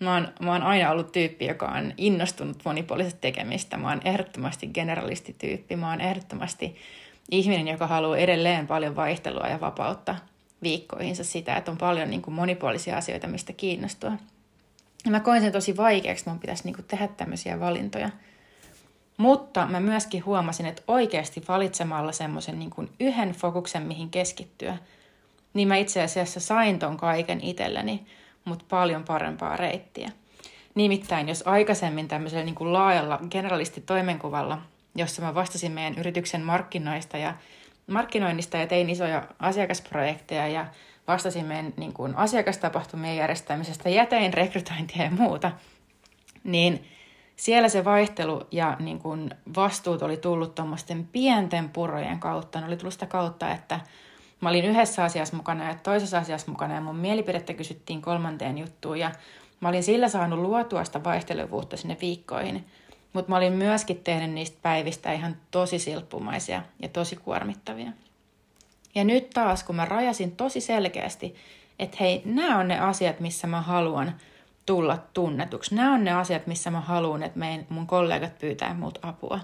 mä 0.00 0.14
oon, 0.14 0.28
mä 0.40 0.52
oon 0.52 0.62
aina 0.62 0.90
ollut 0.90 1.12
tyyppi, 1.12 1.46
joka 1.46 1.66
on 1.66 1.92
innostunut 1.96 2.58
monipuolisesta 2.64 3.20
tekemistä. 3.20 3.76
Mä 3.76 3.88
oon 3.88 4.00
ehdottomasti 4.04 4.66
generalistityyppi, 4.66 5.76
mä 5.76 5.90
oon 5.90 6.00
ehdottomasti 6.00 6.76
ihminen, 7.30 7.68
joka 7.68 7.86
haluaa 7.86 8.16
edelleen 8.16 8.66
paljon 8.66 8.96
vaihtelua 8.96 9.46
ja 9.46 9.60
vapautta 9.60 10.16
viikkoihinsa 10.62 11.24
sitä, 11.24 11.56
että 11.56 11.70
on 11.70 11.78
paljon 11.78 12.10
niin 12.10 12.22
kuin 12.22 12.34
monipuolisia 12.34 12.96
asioita, 12.96 13.26
mistä 13.26 13.52
kiinnostua. 13.52 14.12
Ja 15.04 15.10
mä 15.10 15.20
koin 15.20 15.42
sen 15.42 15.52
tosi 15.52 15.76
vaikeaksi, 15.76 16.28
mun 16.28 16.38
pitäisi 16.38 16.64
niin 16.64 16.74
kuin 16.74 16.86
tehdä 16.88 17.08
tämmöisiä 17.08 17.60
valintoja. 17.60 18.10
Mutta 19.22 19.66
mä 19.66 19.80
myöskin 19.80 20.24
huomasin, 20.24 20.66
että 20.66 20.82
oikeasti 20.88 21.42
valitsemalla 21.48 22.12
semmoisen 22.12 22.58
niin 22.58 22.90
yhden 23.00 23.32
fokuksen, 23.32 23.82
mihin 23.82 24.10
keskittyä, 24.10 24.78
niin 25.54 25.68
mä 25.68 25.76
itse 25.76 26.02
asiassa 26.02 26.40
sain 26.40 26.78
ton 26.78 26.96
kaiken 26.96 27.40
itselleni, 27.40 28.06
mutta 28.44 28.64
paljon 28.68 29.04
parempaa 29.04 29.56
reittiä. 29.56 30.10
Nimittäin, 30.74 31.28
jos 31.28 31.42
aikaisemmin 31.46 32.08
tämmöisellä 32.08 32.44
niin 32.44 32.54
kuin 32.54 32.72
laajalla 32.72 33.20
generalisti-toimenkuvalla 33.30 34.58
jossa 34.94 35.22
mä 35.22 35.34
vastasin 35.34 35.72
meidän 35.72 35.98
yrityksen 35.98 36.42
markkinoista 36.42 37.16
ja 37.16 37.34
markkinoinnista 37.86 38.56
ja 38.56 38.66
tein 38.66 38.90
isoja 38.90 39.22
asiakasprojekteja 39.38 40.48
ja 40.48 40.66
vastasin 41.08 41.46
meidän 41.46 41.74
niin 41.76 41.92
kuin, 41.92 42.16
asiakastapahtumien 42.16 43.16
järjestämisestä 43.16 43.88
ja 43.88 44.06
tein 44.06 44.34
rekrytointia 44.34 45.04
ja 45.04 45.10
muuta, 45.10 45.52
niin 46.44 46.84
siellä 47.36 47.68
se 47.68 47.84
vaihtelu 47.84 48.46
ja 48.50 48.76
niin 48.80 48.98
kuin, 48.98 49.30
vastuut 49.56 50.02
oli 50.02 50.16
tullut 50.16 50.54
tuommoisten 50.54 51.08
pienten 51.12 51.68
purojen 51.68 52.20
kautta. 52.20 52.60
Ne 52.60 52.66
oli 52.66 52.76
tullut 52.76 52.92
sitä 52.92 53.06
kautta, 53.06 53.50
että 53.50 53.80
Mä 54.42 54.48
olin 54.48 54.64
yhdessä 54.64 55.04
asiassa 55.04 55.36
mukana 55.36 55.68
ja 55.68 55.74
toisessa 55.74 56.18
asiassa 56.18 56.50
mukana 56.50 56.74
ja 56.74 56.80
mun 56.80 56.96
mielipidettä 56.96 57.54
kysyttiin 57.54 58.02
kolmanteen 58.02 58.58
juttuun 58.58 58.98
ja 58.98 59.10
mä 59.60 59.68
olin 59.68 59.82
sillä 59.82 60.08
saanut 60.08 60.38
luotua 60.38 60.84
sitä 60.84 61.04
vaihtelevuutta 61.04 61.76
sinne 61.76 61.96
viikkoihin. 62.00 62.64
Mutta 63.12 63.30
mä 63.30 63.36
olin 63.36 63.52
myöskin 63.52 63.96
tehnyt 63.96 64.30
niistä 64.30 64.58
päivistä 64.62 65.12
ihan 65.12 65.36
tosi 65.50 65.78
silppumaisia 65.78 66.62
ja 66.82 66.88
tosi 66.88 67.16
kuormittavia. 67.16 67.92
Ja 68.94 69.04
nyt 69.04 69.30
taas, 69.30 69.64
kun 69.64 69.76
mä 69.76 69.84
rajasin 69.84 70.36
tosi 70.36 70.60
selkeästi, 70.60 71.34
että 71.78 71.96
hei, 72.00 72.22
nämä 72.24 72.58
on 72.58 72.68
ne 72.68 72.78
asiat, 72.78 73.20
missä 73.20 73.46
mä 73.46 73.60
haluan 73.60 74.14
tulla 74.66 74.98
tunnetuksi. 75.14 75.74
Nämä 75.74 75.94
on 75.94 76.04
ne 76.04 76.12
asiat, 76.12 76.46
missä 76.46 76.70
mä 76.70 76.80
haluan, 76.80 77.22
että 77.22 77.38
mein, 77.38 77.66
mun 77.68 77.86
kollegat 77.86 78.38
pyytää 78.38 78.74
multa 78.74 79.00
apua. 79.02 79.40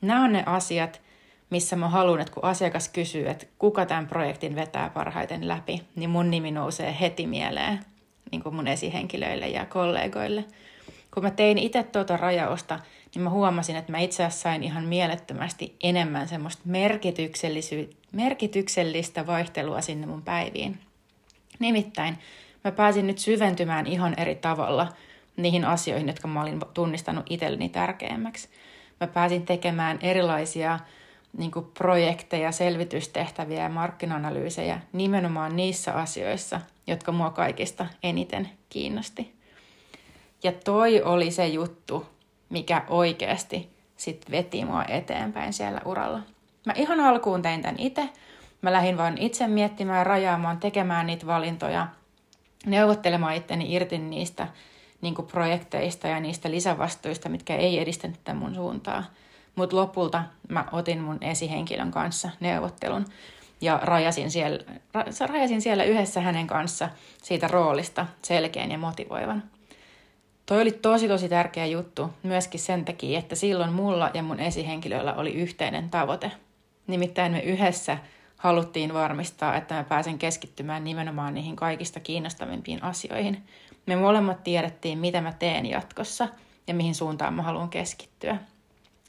Nämä 0.00 0.24
on 0.24 0.32
ne 0.32 0.42
asiat, 0.46 1.00
missä 1.50 1.76
mä 1.76 1.88
haluan, 1.88 2.20
että 2.20 2.32
kun 2.32 2.44
asiakas 2.44 2.88
kysyy, 2.88 3.28
että 3.28 3.46
kuka 3.58 3.86
tämän 3.86 4.06
projektin 4.06 4.56
vetää 4.56 4.90
parhaiten 4.90 5.48
läpi, 5.48 5.82
niin 5.96 6.10
mun 6.10 6.30
nimi 6.30 6.50
nousee 6.50 6.96
heti 7.00 7.26
mieleen 7.26 7.80
niin 8.30 8.42
kuin 8.42 8.54
mun 8.54 8.66
esihenkilöille 8.66 9.48
ja 9.48 9.66
kollegoille. 9.66 10.44
Kun 11.14 11.22
mä 11.22 11.30
tein 11.30 11.58
itse 11.58 11.82
tuota 11.82 12.16
rajausta, 12.16 12.80
niin 13.14 13.22
mä 13.22 13.30
huomasin, 13.30 13.76
että 13.76 13.92
mä 13.92 13.98
itse 13.98 14.24
asiassa 14.24 14.42
sain 14.42 14.62
ihan 14.62 14.84
mielettömästi 14.84 15.76
enemmän 15.82 16.28
semmoista 16.28 16.62
merkityksellistä 18.12 19.26
vaihtelua 19.26 19.80
sinne 19.80 20.06
mun 20.06 20.22
päiviin. 20.22 20.78
Nimittäin 21.58 22.18
mä 22.64 22.72
pääsin 22.72 23.06
nyt 23.06 23.18
syventymään 23.18 23.86
ihan 23.86 24.14
eri 24.16 24.34
tavalla 24.34 24.88
niihin 25.36 25.64
asioihin, 25.64 26.08
jotka 26.08 26.28
mä 26.28 26.42
olin 26.42 26.60
tunnistanut 26.74 27.26
itselleni 27.30 27.68
tärkeämmäksi. 27.68 28.48
Mä 29.00 29.06
pääsin 29.06 29.46
tekemään 29.46 29.98
erilaisia 30.00 30.78
niin 31.36 31.50
kuin 31.50 31.66
projekteja, 31.78 32.52
selvitystehtäviä 32.52 33.62
ja 33.62 33.68
markkinoanalyysejä 33.68 34.80
nimenomaan 34.92 35.56
niissä 35.56 35.92
asioissa, 35.92 36.60
jotka 36.86 37.12
mua 37.12 37.30
kaikista 37.30 37.86
eniten 38.02 38.50
kiinnosti. 38.68 39.34
Ja 40.42 40.52
toi 40.52 41.02
oli 41.02 41.30
se 41.30 41.46
juttu, 41.46 42.06
mikä 42.50 42.82
oikeasti 42.88 43.70
sit 43.96 44.30
veti 44.30 44.64
mua 44.64 44.84
eteenpäin 44.84 45.52
siellä 45.52 45.80
uralla. 45.84 46.20
Mä 46.66 46.72
ihan 46.76 47.00
alkuun 47.00 47.42
tein 47.42 47.62
tämän 47.62 47.78
itse. 47.78 48.08
Mä 48.62 48.72
lähdin 48.72 48.96
vaan 48.96 49.18
itse 49.18 49.46
miettimään, 49.46 50.06
rajaamaan, 50.06 50.60
tekemään 50.60 51.06
niitä 51.06 51.26
valintoja, 51.26 51.86
neuvottelemaan 52.66 53.34
itteni 53.34 53.74
irti 53.74 53.98
niistä 53.98 54.48
niin 55.00 55.14
projekteista 55.14 56.08
ja 56.08 56.20
niistä 56.20 56.50
lisävastuista, 56.50 57.28
mitkä 57.28 57.56
ei 57.56 57.78
edistänyt 57.78 58.16
tätä 58.24 58.34
mun 58.34 58.54
suuntaa– 58.54 59.04
mutta 59.54 59.76
lopulta 59.76 60.22
mä 60.48 60.64
otin 60.72 61.00
mun 61.00 61.18
esihenkilön 61.20 61.90
kanssa 61.90 62.30
neuvottelun 62.40 63.06
ja 63.60 63.80
rajasin 63.82 64.30
siellä, 64.30 64.64
rajasin 65.28 65.62
siellä 65.62 65.84
yhdessä 65.84 66.20
hänen 66.20 66.46
kanssa 66.46 66.88
siitä 67.22 67.48
roolista 67.48 68.06
selkeän 68.22 68.70
ja 68.70 68.78
motivoivan. 68.78 69.42
Toi 70.46 70.62
oli 70.62 70.72
tosi 70.72 71.08
tosi 71.08 71.28
tärkeä 71.28 71.66
juttu 71.66 72.10
myöskin 72.22 72.60
sen 72.60 72.84
takia, 72.84 73.18
että 73.18 73.34
silloin 73.34 73.72
mulla 73.72 74.10
ja 74.14 74.22
mun 74.22 74.40
esihenkilöllä 74.40 75.14
oli 75.14 75.32
yhteinen 75.32 75.90
tavoite. 75.90 76.30
Nimittäin 76.86 77.32
me 77.32 77.40
yhdessä 77.40 77.98
haluttiin 78.44 78.94
varmistaa, 78.94 79.56
että 79.56 79.74
mä 79.74 79.84
pääsen 79.84 80.18
keskittymään 80.18 80.84
nimenomaan 80.84 81.34
niihin 81.34 81.56
kaikista 81.56 82.00
kiinnostavimpiin 82.00 82.82
asioihin. 82.82 83.42
Me 83.86 83.96
molemmat 83.96 84.44
tiedettiin, 84.44 84.98
mitä 84.98 85.20
mä 85.20 85.32
teen 85.32 85.66
jatkossa 85.66 86.28
ja 86.66 86.74
mihin 86.74 86.94
suuntaan 86.94 87.34
mä 87.34 87.42
haluan 87.42 87.68
keskittyä 87.68 88.38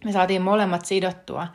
me 0.05 0.11
saatiin 0.11 0.41
molemmat 0.41 0.85
sidottua 0.85 1.47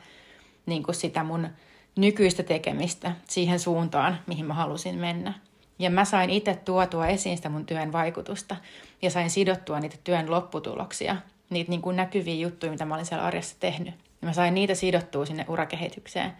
niin 0.65 0.83
kuin 0.83 0.95
sitä 0.95 1.23
mun 1.23 1.47
nykyistä 1.95 2.43
tekemistä 2.43 3.11
siihen 3.27 3.59
suuntaan, 3.59 4.19
mihin 4.27 4.45
mä 4.45 4.53
halusin 4.53 4.95
mennä. 4.95 5.33
Ja 5.79 5.89
mä 5.89 6.05
sain 6.05 6.29
itse 6.29 6.55
tuotua 6.55 7.07
esiin 7.07 7.37
sitä 7.37 7.49
mun 7.49 7.65
työn 7.65 7.91
vaikutusta 7.91 8.55
ja 9.01 9.09
sain 9.09 9.29
sidottua 9.29 9.79
niitä 9.79 9.97
työn 10.03 10.31
lopputuloksia, 10.31 11.15
niitä 11.49 11.69
niin 11.69 11.81
kuin 11.81 11.95
näkyviä 11.95 12.35
juttuja, 12.35 12.71
mitä 12.71 12.85
mä 12.85 12.95
olin 12.95 13.05
siellä 13.05 13.25
arjessa 13.25 13.55
tehnyt. 13.59 13.93
Ja 14.21 14.27
mä 14.27 14.33
sain 14.33 14.53
niitä 14.53 14.75
sidottua 14.75 15.25
sinne 15.25 15.45
urakehitykseen 15.47 16.31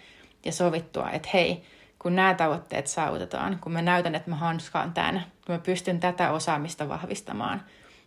ja 0.45 0.51
sovittua, 0.51 1.09
että 1.09 1.29
hei, 1.33 1.63
kun 1.99 2.15
nämä 2.15 2.33
tavoitteet 2.33 2.87
saavutetaan, 2.87 3.59
kun 3.61 3.71
mä 3.71 3.81
näytän, 3.81 4.15
että 4.15 4.29
mä 4.29 4.35
hanskaan 4.35 4.93
tämän, 4.93 5.25
kun 5.45 5.55
mä 5.55 5.59
pystyn 5.59 5.99
tätä 5.99 6.31
osaamista 6.31 6.89
vahvistamaan, 6.89 7.61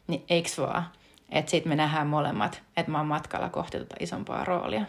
niin 0.06 0.24
eiks 0.28 0.58
vaan, 0.58 0.84
että 1.30 1.50
sitten 1.50 1.72
me 1.72 1.76
nähdään 1.76 2.06
molemmat, 2.06 2.62
että 2.76 2.92
mä 2.92 2.98
oon 2.98 3.06
matkalla 3.06 3.48
kohti 3.48 3.78
tuota 3.78 3.96
isompaa 4.00 4.44
roolia. 4.44 4.84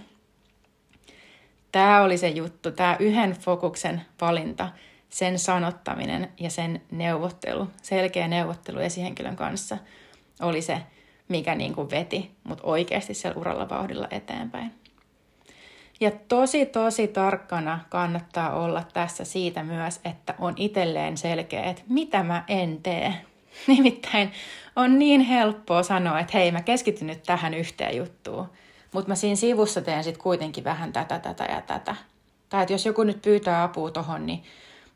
Tämä 1.72 2.02
oli 2.02 2.18
se 2.18 2.28
juttu, 2.28 2.72
tämä 2.72 2.98
yhden 3.00 3.32
fokuksen 3.32 4.02
valinta, 4.22 4.70
sen 5.10 5.40
sanottaminen 5.40 6.30
ja 6.40 6.50
sen 6.50 6.82
neuvottelu, 6.92 7.68
selkeä 7.82 8.28
neuvottelu 8.28 8.80
esihenkilön 8.80 9.36
kanssa 9.36 9.78
oli 10.42 10.62
se, 10.62 10.82
mikä 11.28 11.56
niin 11.56 11.76
kuin 11.76 11.90
veti 11.90 12.32
mut 12.44 12.60
oikeasti 12.64 13.14
siellä 13.14 13.40
uralla 13.40 13.70
vauhdilla 13.70 14.08
eteenpäin. 14.12 14.85
Ja 16.00 16.12
tosi, 16.28 16.66
tosi 16.66 17.08
tarkkana 17.08 17.80
kannattaa 17.90 18.54
olla 18.54 18.84
tässä 18.94 19.26
siitä 19.26 19.64
myös, 19.64 20.00
että 20.06 20.36
on 20.40 20.54
itselleen 20.58 21.18
selkeä, 21.18 21.64
että 21.64 21.82
mitä 21.90 22.24
mä 22.24 22.44
en 22.48 22.82
tee. 22.84 23.14
Nimittäin 23.68 24.32
on 24.76 25.00
niin 25.00 25.22
helppoa 25.22 25.84
sanoa, 25.84 26.20
että 26.20 26.38
hei, 26.38 26.52
mä 26.52 26.62
keskityn 26.62 27.08
nyt 27.08 27.24
tähän 27.24 27.54
yhteen 27.54 27.98
juttuun, 27.98 28.50
mutta 28.92 29.10
mä 29.10 29.16
siinä 29.16 29.36
sivussa 29.36 29.82
teen 29.82 30.04
sitten 30.04 30.24
kuitenkin 30.24 30.64
vähän 30.64 30.94
tätä, 30.94 31.20
tätä 31.20 31.44
ja 31.44 31.62
tätä. 31.62 31.96
Tai 32.50 32.62
että 32.62 32.74
jos 32.74 32.86
joku 32.86 33.04
nyt 33.04 33.22
pyytää 33.22 33.64
apua 33.64 33.92
tohon, 33.92 34.26
niin 34.26 34.44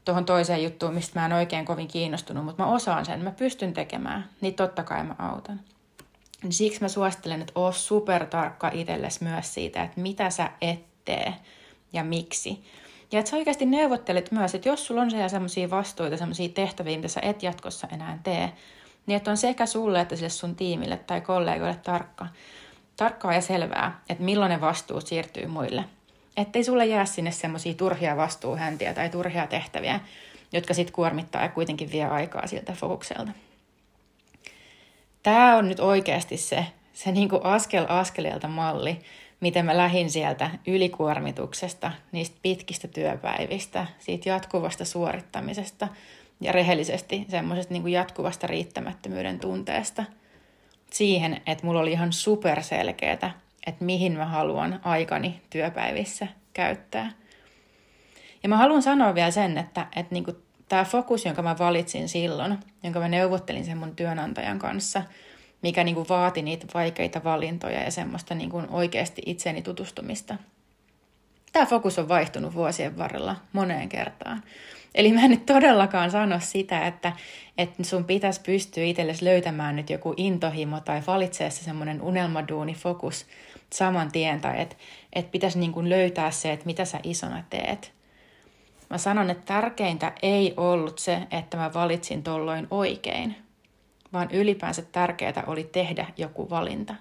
tuohon 0.05 0.25
toiseen 0.25 0.63
juttuun, 0.63 0.93
mistä 0.93 1.19
mä 1.19 1.25
en 1.25 1.33
oikein 1.33 1.65
kovin 1.65 1.87
kiinnostunut, 1.87 2.45
mutta 2.45 2.63
mä 2.63 2.71
osaan 2.71 3.05
sen, 3.05 3.23
mä 3.23 3.31
pystyn 3.31 3.73
tekemään, 3.73 4.29
niin 4.41 4.53
totta 4.53 4.83
kai 4.83 5.03
mä 5.03 5.15
autan. 5.19 5.59
Niin 6.43 6.53
siksi 6.53 6.81
mä 6.81 6.87
suosittelen, 6.87 7.41
että 7.41 7.53
oo 7.55 7.71
supertarkka 7.71 8.71
itsellesi 8.73 9.23
myös 9.23 9.53
siitä, 9.53 9.83
että 9.83 10.01
mitä 10.01 10.29
sä 10.29 10.49
et 10.61 10.88
tee 11.09 11.33
ja 11.93 12.03
miksi. 12.03 12.63
Ja 13.11 13.19
että 13.19 13.31
sä 13.31 13.37
oikeasti 13.37 13.65
neuvottelet 13.65 14.31
myös, 14.31 14.55
että 14.55 14.69
jos 14.69 14.85
sulla 14.85 15.01
on 15.01 15.11
siellä 15.11 15.29
sellaisia 15.29 15.69
vastuita, 15.69 16.17
sellaisia 16.17 16.49
tehtäviä, 16.49 16.97
mitä 16.97 17.07
sä 17.07 17.19
et 17.23 17.43
jatkossa 17.43 17.87
enää 17.91 18.19
tee, 18.23 18.53
niin 19.05 19.17
että 19.17 19.31
on 19.31 19.37
sekä 19.37 19.65
sulle 19.65 20.01
että 20.01 20.15
sille 20.15 20.29
sun 20.29 20.55
tiimille 20.55 20.97
tai 20.97 21.21
kollegoille 21.21 21.79
tarkka, 21.83 22.27
tarkkaa 22.97 23.33
ja 23.33 23.41
selvää, 23.41 24.01
että 24.09 24.23
millainen 24.23 24.61
vastuu 24.61 25.01
siirtyy 25.01 25.47
muille. 25.47 25.83
Ettei 26.37 26.63
sulle 26.63 26.85
jää 26.85 27.05
sinne 27.05 27.31
semmoisia 27.31 27.73
turhia 27.73 28.17
vastuuhäntiä 28.17 28.93
tai 28.93 29.09
turhia 29.09 29.47
tehtäviä, 29.47 29.99
jotka 30.51 30.73
sitten 30.73 30.93
kuormittaa 30.93 31.41
ja 31.41 31.49
kuitenkin 31.49 31.91
vie 31.91 32.05
aikaa 32.05 32.47
siltä 32.47 32.73
fokukselta. 32.73 33.31
Tämä 35.23 35.57
on 35.57 35.69
nyt 35.69 35.79
oikeasti 35.79 36.37
se, 36.37 36.65
se 36.93 37.11
niinku 37.11 37.39
askel 37.43 37.85
askeleelta 37.89 38.47
malli, 38.47 38.99
miten 39.39 39.65
mä 39.65 39.77
lähdin 39.77 40.09
sieltä 40.09 40.49
ylikuormituksesta, 40.67 41.91
niistä 42.11 42.37
pitkistä 42.41 42.87
työpäivistä, 42.87 43.87
siitä 43.99 44.29
jatkuvasta 44.29 44.85
suorittamisesta 44.85 45.87
ja 46.41 46.51
rehellisesti 46.51 47.25
semmoisesta 47.29 47.73
niin 47.73 47.89
jatkuvasta 47.89 48.47
riittämättömyyden 48.47 49.39
tunteesta 49.39 50.03
siihen, 50.91 51.41
että 51.45 51.65
mulla 51.65 51.79
oli 51.79 51.91
ihan 51.91 52.13
superselkeetä, 52.13 53.31
että 53.67 53.85
mihin 53.85 54.13
mä 54.13 54.25
haluan 54.25 54.79
aikani 54.83 55.41
työpäivissä 55.49 56.27
käyttää. 56.53 57.11
Ja 58.43 58.49
mä 58.49 58.57
haluan 58.57 58.81
sanoa 58.81 59.15
vielä 59.15 59.31
sen, 59.31 59.57
että, 59.57 59.87
että 59.95 60.13
niin 60.13 60.25
tämä 60.69 60.83
fokus, 60.83 61.25
jonka 61.25 61.41
mä 61.41 61.55
valitsin 61.59 62.09
silloin, 62.09 62.57
jonka 62.83 62.99
mä 62.99 63.07
neuvottelin 63.07 63.65
sen 63.65 63.77
mun 63.77 63.95
työnantajan 63.95 64.59
kanssa– 64.59 65.03
mikä 65.61 65.83
niin 65.83 65.95
kuin 65.95 66.09
vaati 66.09 66.41
niitä 66.41 66.67
vaikeita 66.73 67.23
valintoja 67.23 67.83
ja 67.83 67.91
semmoista 67.91 68.35
niin 68.35 68.49
kuin 68.49 68.69
oikeasti 68.69 69.21
itseeni 69.25 69.61
tutustumista. 69.61 70.35
Tämä 71.51 71.65
fokus 71.65 71.99
on 71.99 72.09
vaihtunut 72.09 72.53
vuosien 72.53 72.97
varrella 72.97 73.35
moneen 73.53 73.89
kertaan. 73.89 74.43
Eli 74.95 75.13
mä 75.13 75.21
en 75.21 75.29
nyt 75.29 75.45
todellakaan 75.45 76.11
sano 76.11 76.39
sitä, 76.39 76.87
että, 76.87 77.13
että 77.57 77.83
sun 77.83 78.05
pitäisi 78.05 78.41
pystyä 78.41 78.83
itsellesi 78.83 79.25
löytämään 79.25 79.75
nyt 79.75 79.89
joku 79.89 80.13
intohimo 80.17 80.79
tai 80.79 81.01
valitsee 81.07 81.49
se 81.49 81.63
semmoinen 81.63 82.01
unelmaduuni 82.01 82.73
fokus 82.73 83.25
saman 83.73 84.11
tien, 84.11 84.41
tai 84.41 84.61
että, 84.61 84.75
että 85.13 85.31
pitäisi 85.31 85.59
niin 85.59 85.71
kuin 85.71 85.89
löytää 85.89 86.31
se, 86.31 86.51
että 86.51 86.65
mitä 86.65 86.85
sä 86.85 86.99
isona 87.03 87.43
teet. 87.49 87.91
Mä 88.89 88.97
sanon, 88.97 89.29
että 89.29 89.53
tärkeintä 89.53 90.11
ei 90.21 90.53
ollut 90.57 90.99
se, 90.99 91.21
että 91.31 91.57
mä 91.57 91.73
valitsin 91.73 92.23
tolloin 92.23 92.67
oikein, 92.71 93.35
vaan 94.13 94.31
ylipäänsä 94.31 94.81
tärkeää 94.81 95.43
oli 95.47 95.63
tehdä 95.63 96.05
joku 96.17 96.49
valinta. 96.49 96.95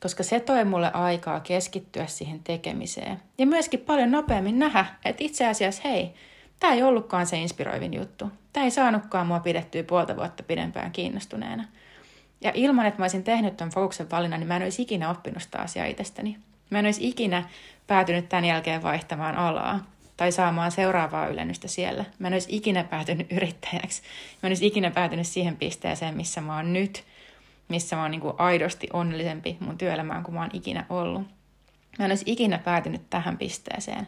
Koska 0.00 0.22
se 0.22 0.40
toi 0.40 0.64
mulle 0.64 0.92
aikaa 0.92 1.40
keskittyä 1.40 2.06
siihen 2.06 2.40
tekemiseen. 2.44 3.22
Ja 3.38 3.46
myöskin 3.46 3.80
paljon 3.80 4.10
nopeammin 4.10 4.58
nähdä, 4.58 4.86
että 5.04 5.24
itse 5.24 5.46
asiassa 5.46 5.82
hei, 5.84 6.14
tämä 6.60 6.72
ei 6.72 6.82
ollutkaan 6.82 7.26
se 7.26 7.36
inspiroivin 7.36 7.94
juttu. 7.94 8.30
Tämä 8.52 8.64
ei 8.64 8.70
saanutkaan 8.70 9.26
mua 9.26 9.40
pidettyä 9.40 9.82
puolta 9.82 10.16
vuotta 10.16 10.42
pidempään 10.42 10.92
kiinnostuneena. 10.92 11.64
Ja 12.40 12.52
ilman, 12.54 12.86
että 12.86 13.00
mä 13.00 13.04
olisin 13.04 13.24
tehnyt 13.24 13.56
tuon 13.56 13.70
fokuksen 13.70 14.10
valinnan, 14.10 14.40
niin 14.40 14.48
mä 14.48 14.56
en 14.56 14.62
olisi 14.62 14.82
ikinä 14.82 15.10
oppinut 15.10 15.42
sitä 15.42 15.58
asiaa 15.58 15.86
itsestäni. 15.86 16.38
Mä 16.70 16.78
en 16.78 16.84
olisi 16.84 17.08
ikinä 17.08 17.48
päätynyt 17.86 18.28
tämän 18.28 18.44
jälkeen 18.44 18.82
vaihtamaan 18.82 19.36
alaa. 19.36 19.84
Tai 20.16 20.32
saamaan 20.32 20.72
seuraavaa 20.72 21.26
ylennystä 21.26 21.68
siellä. 21.68 22.04
Mä 22.18 22.26
en 22.26 22.32
olisi 22.32 22.56
ikinä 22.56 22.84
päätynyt 22.84 23.32
yrittäjäksi. 23.32 24.02
Mä 24.42 24.46
en 24.46 24.50
olisi 24.50 24.66
ikinä 24.66 24.90
päätynyt 24.90 25.26
siihen 25.26 25.56
pisteeseen, 25.56 26.16
missä 26.16 26.40
mä 26.40 26.56
oon 26.56 26.72
nyt, 26.72 27.04
missä 27.68 27.96
mä 27.96 28.02
oon 28.02 28.10
niin 28.10 28.20
kuin 28.20 28.34
aidosti 28.38 28.88
onnellisempi 28.92 29.56
mun 29.60 29.78
työelämään 29.78 30.22
kuin 30.22 30.34
mä 30.34 30.40
oon 30.40 30.50
ikinä 30.52 30.86
ollut. 30.90 31.22
Mä 31.98 32.04
en 32.04 32.10
olisi 32.10 32.24
ikinä 32.26 32.58
päätynyt 32.58 33.10
tähän 33.10 33.38
pisteeseen, 33.38 34.06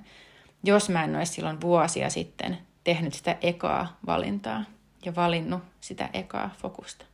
jos 0.65 0.89
mä 0.89 1.05
en 1.05 1.17
olisi 1.17 1.33
silloin 1.33 1.61
vuosia 1.61 2.11
sitten 2.11 2.59
tehnyt 2.85 3.15
sitä 3.15 3.37
ekaa 3.41 3.99
valintaa 4.07 4.65
ja 5.05 5.15
valinnut 5.15 5.63
sitä 5.81 6.09
ekaa 6.13 6.51
fokusta. 6.63 7.05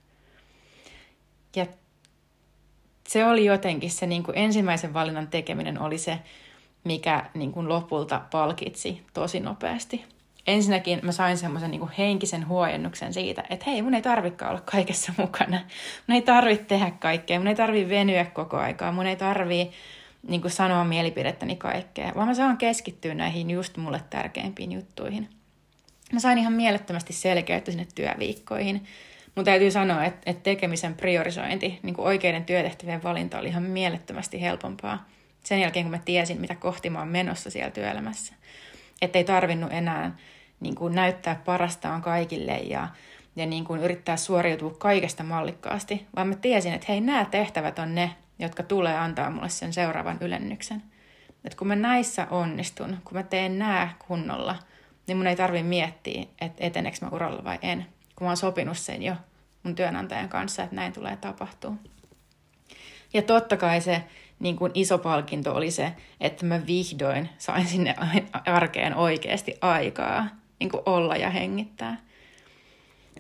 Ja 1.56 1.66
se 3.08 3.26
oli 3.26 3.44
jotenkin 3.44 3.90
se 3.90 4.06
niin 4.06 4.22
kuin 4.22 4.38
ensimmäisen 4.38 4.94
valinnan 4.94 5.28
tekeminen 5.28 5.80
oli 5.80 5.98
se, 5.98 6.18
mikä 6.84 7.24
niin 7.34 7.52
kuin 7.52 7.68
lopulta 7.68 8.20
palkitsi 8.30 9.02
tosi 9.14 9.40
nopeasti. 9.40 10.04
Ensinnäkin 10.46 11.00
mä 11.02 11.12
sain 11.12 11.38
semmoisen 11.38 11.70
niin 11.70 11.88
henkisen 11.98 12.48
huojennuksen 12.48 13.12
siitä, 13.12 13.44
että 13.50 13.64
hei, 13.70 13.82
mun 13.82 13.94
ei 13.94 14.02
tarvikaan 14.02 14.50
olla 14.50 14.62
kaikessa 14.72 15.12
mukana. 15.18 15.60
Mun 16.06 16.14
ei 16.14 16.22
tarvitse 16.22 16.64
tehdä 16.64 16.90
kaikkea, 16.90 17.38
mun 17.38 17.48
ei 17.48 17.54
tarvitse 17.54 17.88
venyä 17.88 18.24
koko 18.24 18.56
aikaa, 18.56 18.92
mun 18.92 19.06
ei 19.06 19.16
tarvitse 19.16 19.76
niin 20.28 20.40
kuin 20.40 20.50
sanoa 20.50 20.84
mielipidettäni 20.84 21.56
kaikkea, 21.56 22.12
vaan 22.14 22.28
mä 22.28 22.34
saan 22.34 22.56
keskittyä 22.56 23.14
näihin 23.14 23.50
just 23.50 23.76
mulle 23.76 24.00
tärkeimpiin 24.10 24.72
juttuihin. 24.72 25.28
Mä 26.12 26.20
sain 26.20 26.38
ihan 26.38 26.52
mielettömästi 26.52 27.12
selkeyttä 27.12 27.70
sinne 27.70 27.86
työviikkoihin. 27.94 28.84
Mutta 29.34 29.50
täytyy 29.50 29.70
sanoa, 29.70 30.04
että, 30.04 30.30
että 30.30 30.42
tekemisen 30.42 30.94
priorisointi, 30.94 31.78
niin 31.82 31.94
kuin 31.94 32.06
oikeiden 32.06 32.44
työtehtävien 32.44 33.02
valinta 33.02 33.38
oli 33.38 33.48
ihan 33.48 33.62
mielettömästi 33.62 34.40
helpompaa 34.40 35.04
sen 35.44 35.60
jälkeen, 35.60 35.84
kun 35.84 35.90
mä 35.90 35.98
tiesin, 36.04 36.40
mitä 36.40 36.54
kohti 36.54 36.90
mä 36.90 36.98
oon 36.98 37.08
menossa 37.08 37.50
siellä 37.50 37.70
työelämässä. 37.70 38.34
Että 39.02 39.18
ei 39.18 39.24
tarvinnut 39.24 39.72
enää 39.72 40.16
niin 40.60 40.74
kuin 40.74 40.94
näyttää 40.94 41.42
parastaan 41.44 42.02
kaikille 42.02 42.56
ja, 42.56 42.88
ja 43.36 43.46
niin 43.46 43.64
kuin 43.64 43.80
yrittää 43.80 44.16
suoriutua 44.16 44.74
kaikesta 44.78 45.24
mallikkaasti, 45.24 46.06
vaan 46.16 46.28
mä 46.28 46.34
tiesin, 46.34 46.72
että 46.72 46.86
hei, 46.88 47.00
nämä 47.00 47.24
tehtävät 47.24 47.78
on 47.78 47.94
ne, 47.94 48.10
jotka 48.38 48.62
tulee 48.62 48.98
antaa 48.98 49.30
mulle 49.30 49.48
sen 49.48 49.72
seuraavan 49.72 50.18
ylennyksen. 50.20 50.82
Että 51.44 51.58
kun 51.58 51.68
mä 51.68 51.76
näissä 51.76 52.26
onnistun, 52.30 52.96
kun 53.04 53.16
mä 53.16 53.22
teen 53.22 53.58
nämä 53.58 53.88
kunnolla, 54.08 54.56
niin 55.06 55.16
mun 55.16 55.26
ei 55.26 55.36
tarvi 55.36 55.62
miettiä, 55.62 56.24
että 56.40 56.64
eteneekö 56.64 56.98
mä 57.00 57.08
uralla 57.12 57.44
vai 57.44 57.58
en, 57.62 57.86
kun 58.16 58.24
mä 58.24 58.30
oon 58.30 58.36
sopinut 58.36 58.78
sen 58.78 59.02
jo 59.02 59.14
mun 59.62 59.74
työnantajan 59.74 60.28
kanssa, 60.28 60.62
että 60.62 60.76
näin 60.76 60.92
tulee 60.92 61.16
tapahtua. 61.16 61.72
Ja 63.14 63.22
totta 63.22 63.56
kai 63.56 63.80
se 63.80 64.04
niin 64.44 64.56
kuin 64.56 64.72
iso 64.74 64.98
palkinto 64.98 65.54
oli 65.54 65.70
se, 65.70 65.92
että 66.20 66.46
mä 66.46 66.66
vihdoin 66.66 67.28
sain 67.38 67.66
sinne 67.66 67.94
arkeen 68.46 68.94
oikeasti 68.94 69.54
aikaa 69.60 70.26
niin 70.58 70.70
kuin 70.70 70.82
olla 70.86 71.16
ja 71.16 71.30
hengittää. 71.30 71.96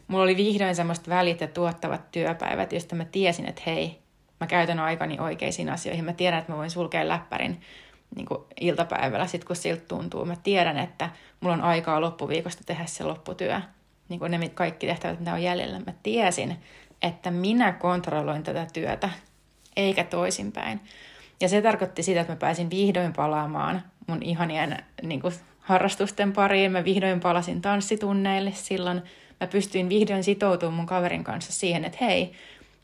Mulla 0.08 0.24
oli 0.24 0.36
vihdoin 0.36 0.74
semmoista 0.74 1.10
välit 1.10 1.40
ja 1.40 1.48
tuottavat 1.48 2.10
työpäivät, 2.12 2.72
joista 2.72 2.96
mä 2.96 3.04
tiesin, 3.04 3.46
että 3.46 3.62
hei, 3.66 3.98
mä 4.40 4.46
käytän 4.46 4.78
aikani 4.78 5.18
oikeisiin 5.20 5.70
asioihin. 5.70 6.04
Mä 6.04 6.12
tiedän, 6.12 6.38
että 6.38 6.52
mä 6.52 6.58
voin 6.58 6.70
sulkea 6.70 7.08
läppärin 7.08 7.60
niin 8.16 8.26
kuin 8.26 8.40
iltapäivällä, 8.60 9.26
sit 9.26 9.44
kun 9.44 9.56
siltä 9.56 9.84
tuntuu. 9.88 10.24
Mä 10.24 10.36
tiedän, 10.36 10.78
että 10.78 11.10
mulla 11.40 11.54
on 11.54 11.62
aikaa 11.62 12.00
loppuviikosta 12.00 12.64
tehdä 12.64 12.86
se 12.86 13.04
lopputyö. 13.04 13.60
Niin 14.08 14.20
kuin 14.20 14.30
ne 14.30 14.48
kaikki 14.48 14.86
tehtävät, 14.86 15.18
mitä 15.18 15.32
on 15.32 15.42
jäljellä. 15.42 15.80
Mä 15.80 15.92
tiesin, 16.02 16.56
että 17.02 17.30
minä 17.30 17.72
kontrolloin 17.72 18.42
tätä 18.42 18.66
työtä, 18.72 19.10
eikä 19.76 20.04
toisinpäin. 20.04 20.80
Ja 21.40 21.48
se 21.48 21.62
tarkoitti 21.62 22.02
sitä, 22.02 22.20
että 22.20 22.32
mä 22.32 22.36
pääsin 22.36 22.70
vihdoin 22.70 23.12
palaamaan 23.12 23.82
mun 24.06 24.22
ihanien 24.22 24.84
niin 25.02 25.20
kuin, 25.20 25.34
harrastusten 25.60 26.32
pariin. 26.32 26.72
Mä 26.72 26.84
vihdoin 26.84 27.20
palasin 27.20 27.62
tanssitunneille 27.62 28.52
silloin. 28.52 29.02
Mä 29.40 29.46
pystyin 29.46 29.88
vihdoin 29.88 30.24
sitoutumaan 30.24 30.74
mun 30.74 30.86
kaverin 30.86 31.24
kanssa 31.24 31.52
siihen, 31.52 31.84
että 31.84 31.98
hei, 32.00 32.32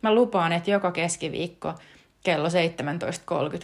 mä 0.03 0.15
lupaan, 0.15 0.53
että 0.53 0.71
joka 0.71 0.93
keskiviikko 0.93 1.75
kello 2.23 2.49
17.30 2.49 2.55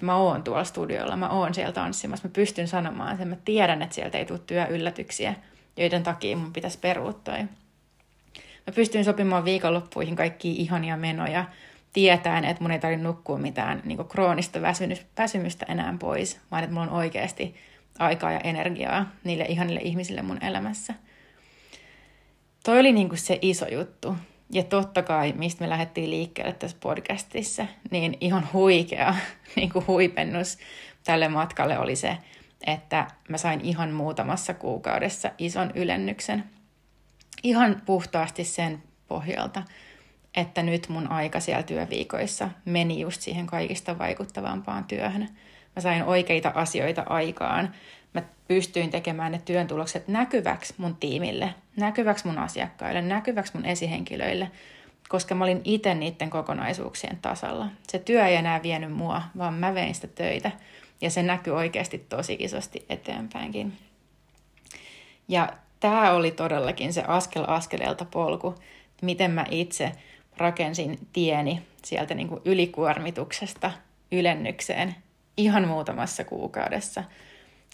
mä 0.01 0.17
oon 0.17 0.43
tuolla 0.43 0.65
studiolla, 0.65 1.17
mä 1.17 1.29
oon 1.29 1.55
siellä 1.55 1.73
tanssimassa. 1.73 2.29
Mä 2.29 2.33
pystyn 2.33 2.69
sanomaan 2.69 3.17
sen, 3.17 3.29
mä 3.29 3.37
tiedän, 3.45 3.83
että 3.83 3.95
sieltä 3.95 4.19
ei 4.19 4.25
tule 4.25 4.41
työyllätyksiä, 4.47 5.35
joiden 5.77 6.03
takia 6.03 6.37
mun 6.37 6.53
pitäisi 6.53 6.79
peruuttaa. 6.79 7.37
Mä 8.67 8.73
pystyin 8.75 9.05
sopimaan 9.05 9.45
viikonloppuihin 9.45 10.17
kaikki 10.17 10.53
ihania 10.53 10.97
menoja, 10.97 11.45
tietäen, 11.97 12.45
että 12.45 12.63
mun 12.63 12.71
ei 12.71 12.79
tarvitse 12.79 13.05
nukkua 13.05 13.39
mitään 13.39 13.83
niin 13.85 14.09
kroonista 14.09 14.61
väsymystä 15.19 15.67
enää 15.69 15.97
pois, 15.99 16.41
vaan 16.51 16.65
että 16.65 16.75
mulla 16.75 16.87
on 16.87 16.93
oikeasti 16.93 17.55
aikaa 17.99 18.33
ja 18.33 18.41
energiaa 18.41 19.13
niille 19.25 19.45
ihanille 19.49 19.81
ihmisille 19.81 20.23
mun 20.23 20.45
elämässä. 20.45 20.95
Toi 22.65 22.81
oli 22.81 22.93
niin 22.93 23.09
se 23.15 23.39
iso 23.43 23.67
juttu. 23.69 24.17
Ja 24.53 24.63
totta 24.63 25.03
kai, 25.03 25.33
mistä 25.33 25.65
me 25.65 25.71
lähdettiin 25.71 26.11
liikkeelle 26.11 26.53
tässä 26.53 26.77
podcastissa, 26.81 27.67
niin 27.91 28.17
ihan 28.21 28.49
huikea 28.53 29.15
niin 29.57 29.71
kuin 29.71 29.87
huipennus 29.87 30.59
tälle 31.05 31.29
matkalle 31.29 31.79
oli 31.79 31.97
se, 31.97 32.17
että 32.67 33.07
mä 33.29 33.39
sain 33.39 33.61
ihan 33.61 33.91
muutamassa 33.91 34.55
kuukaudessa 34.55 35.31
ison 35.39 35.71
ylennyksen. 35.75 36.45
Ihan 37.43 37.83
puhtaasti 37.87 38.45
sen 38.45 38.83
pohjalta, 39.09 39.63
että 40.37 40.63
nyt 40.63 40.89
mun 40.89 41.11
aika 41.13 41.41
siellä 41.41 41.63
työviikoissa 41.63 42.51
meni 42.65 43.01
just 43.01 43.21
siihen 43.21 43.47
kaikista 43.47 43.99
vaikuttavampaan 43.99 44.85
työhön. 44.85 45.29
Mä 45.77 45.83
sain 45.83 46.05
oikeita 46.05 46.53
asioita 46.55 47.05
aikaan. 47.07 47.75
Mä 48.15 48.23
pystyin 48.49 48.91
tekemään 48.91 49.33
ne 49.33 49.41
työn 49.45 49.67
tulokset 49.67 50.09
näkyväksi 50.09 50.75
mun 50.77 50.97
tiimille, 50.97 51.55
näkyväksi 51.77 52.27
mun 52.27 52.39
asiakkaille, 52.39 53.03
näkyväksi 53.03 53.53
mun 53.55 53.65
esihenkilöille, 53.65 54.51
koska 55.09 55.35
mä 55.35 55.45
olin 55.45 55.61
itse 55.65 55.95
niiden 55.95 56.31
kokonaisuuksien 56.31 57.19
tasalla. 57.23 57.67
Se 57.89 57.99
työ 57.99 58.27
ei 58.27 58.37
enää 58.37 58.63
vienyt 58.63 58.93
mua, 58.93 59.23
vaan 59.39 59.55
mä 59.55 59.75
vein 59.75 59.95
sitä 59.95 60.07
töitä. 60.07 60.51
Ja 61.01 61.11
se 61.11 61.23
näkyy 61.23 61.53
oikeasti 61.53 61.99
tosi 61.99 62.37
isosti 62.39 62.87
eteenpäinkin. 62.89 63.73
Ja 65.29 65.53
tämä 65.81 66.13
oli 66.13 66.31
todellakin 66.31 66.93
se 66.93 67.03
askel 67.03 67.45
askeleelta 67.49 68.05
polku, 68.05 68.55
miten 69.03 69.31
mä 69.31 69.45
itse 69.51 69.93
rakensin 70.37 70.99
tieni 71.13 71.63
sieltä 71.85 72.15
niin 72.15 72.29
kuin 72.29 72.41
ylikuormituksesta 72.45 73.71
ylennykseen 74.13 74.95
ihan 75.37 75.69
muutamassa 75.69 76.25
kuukaudessa 76.25 77.05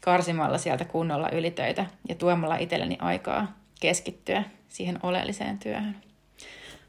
karsimalla 0.03 0.59
sieltä 0.59 0.85
kunnolla 0.85 1.29
ylitöitä 1.31 1.87
ja 2.09 2.15
tuomalla 2.15 2.57
itselleni 2.57 2.97
aikaa 3.01 3.53
keskittyä 3.81 4.45
siihen 4.69 4.99
oleelliseen 5.03 5.59
työhön. 5.59 5.97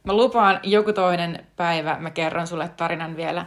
Mä 0.04 0.14
lupaan 0.14 0.60
joku 0.64 0.94
toinen 0.94 1.46
päivä, 1.56 1.98
mä 2.00 2.10
kerron 2.10 2.48
sulle 2.48 2.70
tarinan 2.70 3.18
vielä 3.18 3.46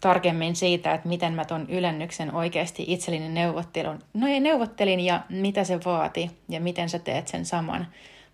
tarkemmin 0.00 0.56
siitä, 0.56 0.94
että 0.94 1.08
miten 1.08 1.32
mä 1.32 1.44
ton 1.44 1.66
ylennyksen 1.68 2.34
oikeasti 2.34 2.84
itselleni 2.86 3.28
neuvottelun. 3.28 3.98
No 4.14 4.26
ei 4.26 4.40
neuvottelin 4.40 5.00
ja 5.00 5.20
mitä 5.28 5.64
se 5.64 5.80
vaati 5.84 6.30
ja 6.48 6.60
miten 6.60 6.88
sä 6.88 6.98
teet 6.98 7.28
sen 7.28 7.44
saman. 7.44 7.86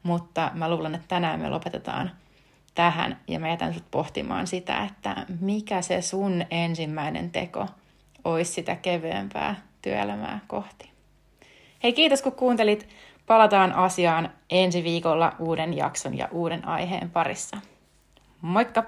Mutta 0.02 0.50
mä 0.54 0.70
luulen, 0.70 0.94
että 0.94 1.08
tänään 1.08 1.40
me 1.40 1.48
lopetetaan 1.50 2.10
tähän 2.74 3.20
ja 3.28 3.40
mä 3.40 3.48
jätän 3.48 3.74
sut 3.74 3.90
pohtimaan 3.90 4.46
sitä, 4.46 4.84
että 4.84 5.26
mikä 5.40 5.82
se 5.82 6.02
sun 6.02 6.44
ensimmäinen 6.50 7.30
teko 7.30 7.66
olisi 8.24 8.52
sitä 8.52 8.76
kevyempää 8.76 9.62
työelämää 9.82 10.40
kohti. 10.46 10.90
Hei 11.82 11.92
kiitos 11.92 12.22
kun 12.22 12.32
kuuntelit. 12.32 12.88
Palataan 13.26 13.72
asiaan 13.72 14.30
ensi 14.50 14.84
viikolla 14.84 15.32
uuden 15.38 15.76
jakson 15.76 16.18
ja 16.18 16.28
uuden 16.32 16.68
aiheen 16.68 17.10
parissa. 17.10 17.56
Moikka! 18.40 18.84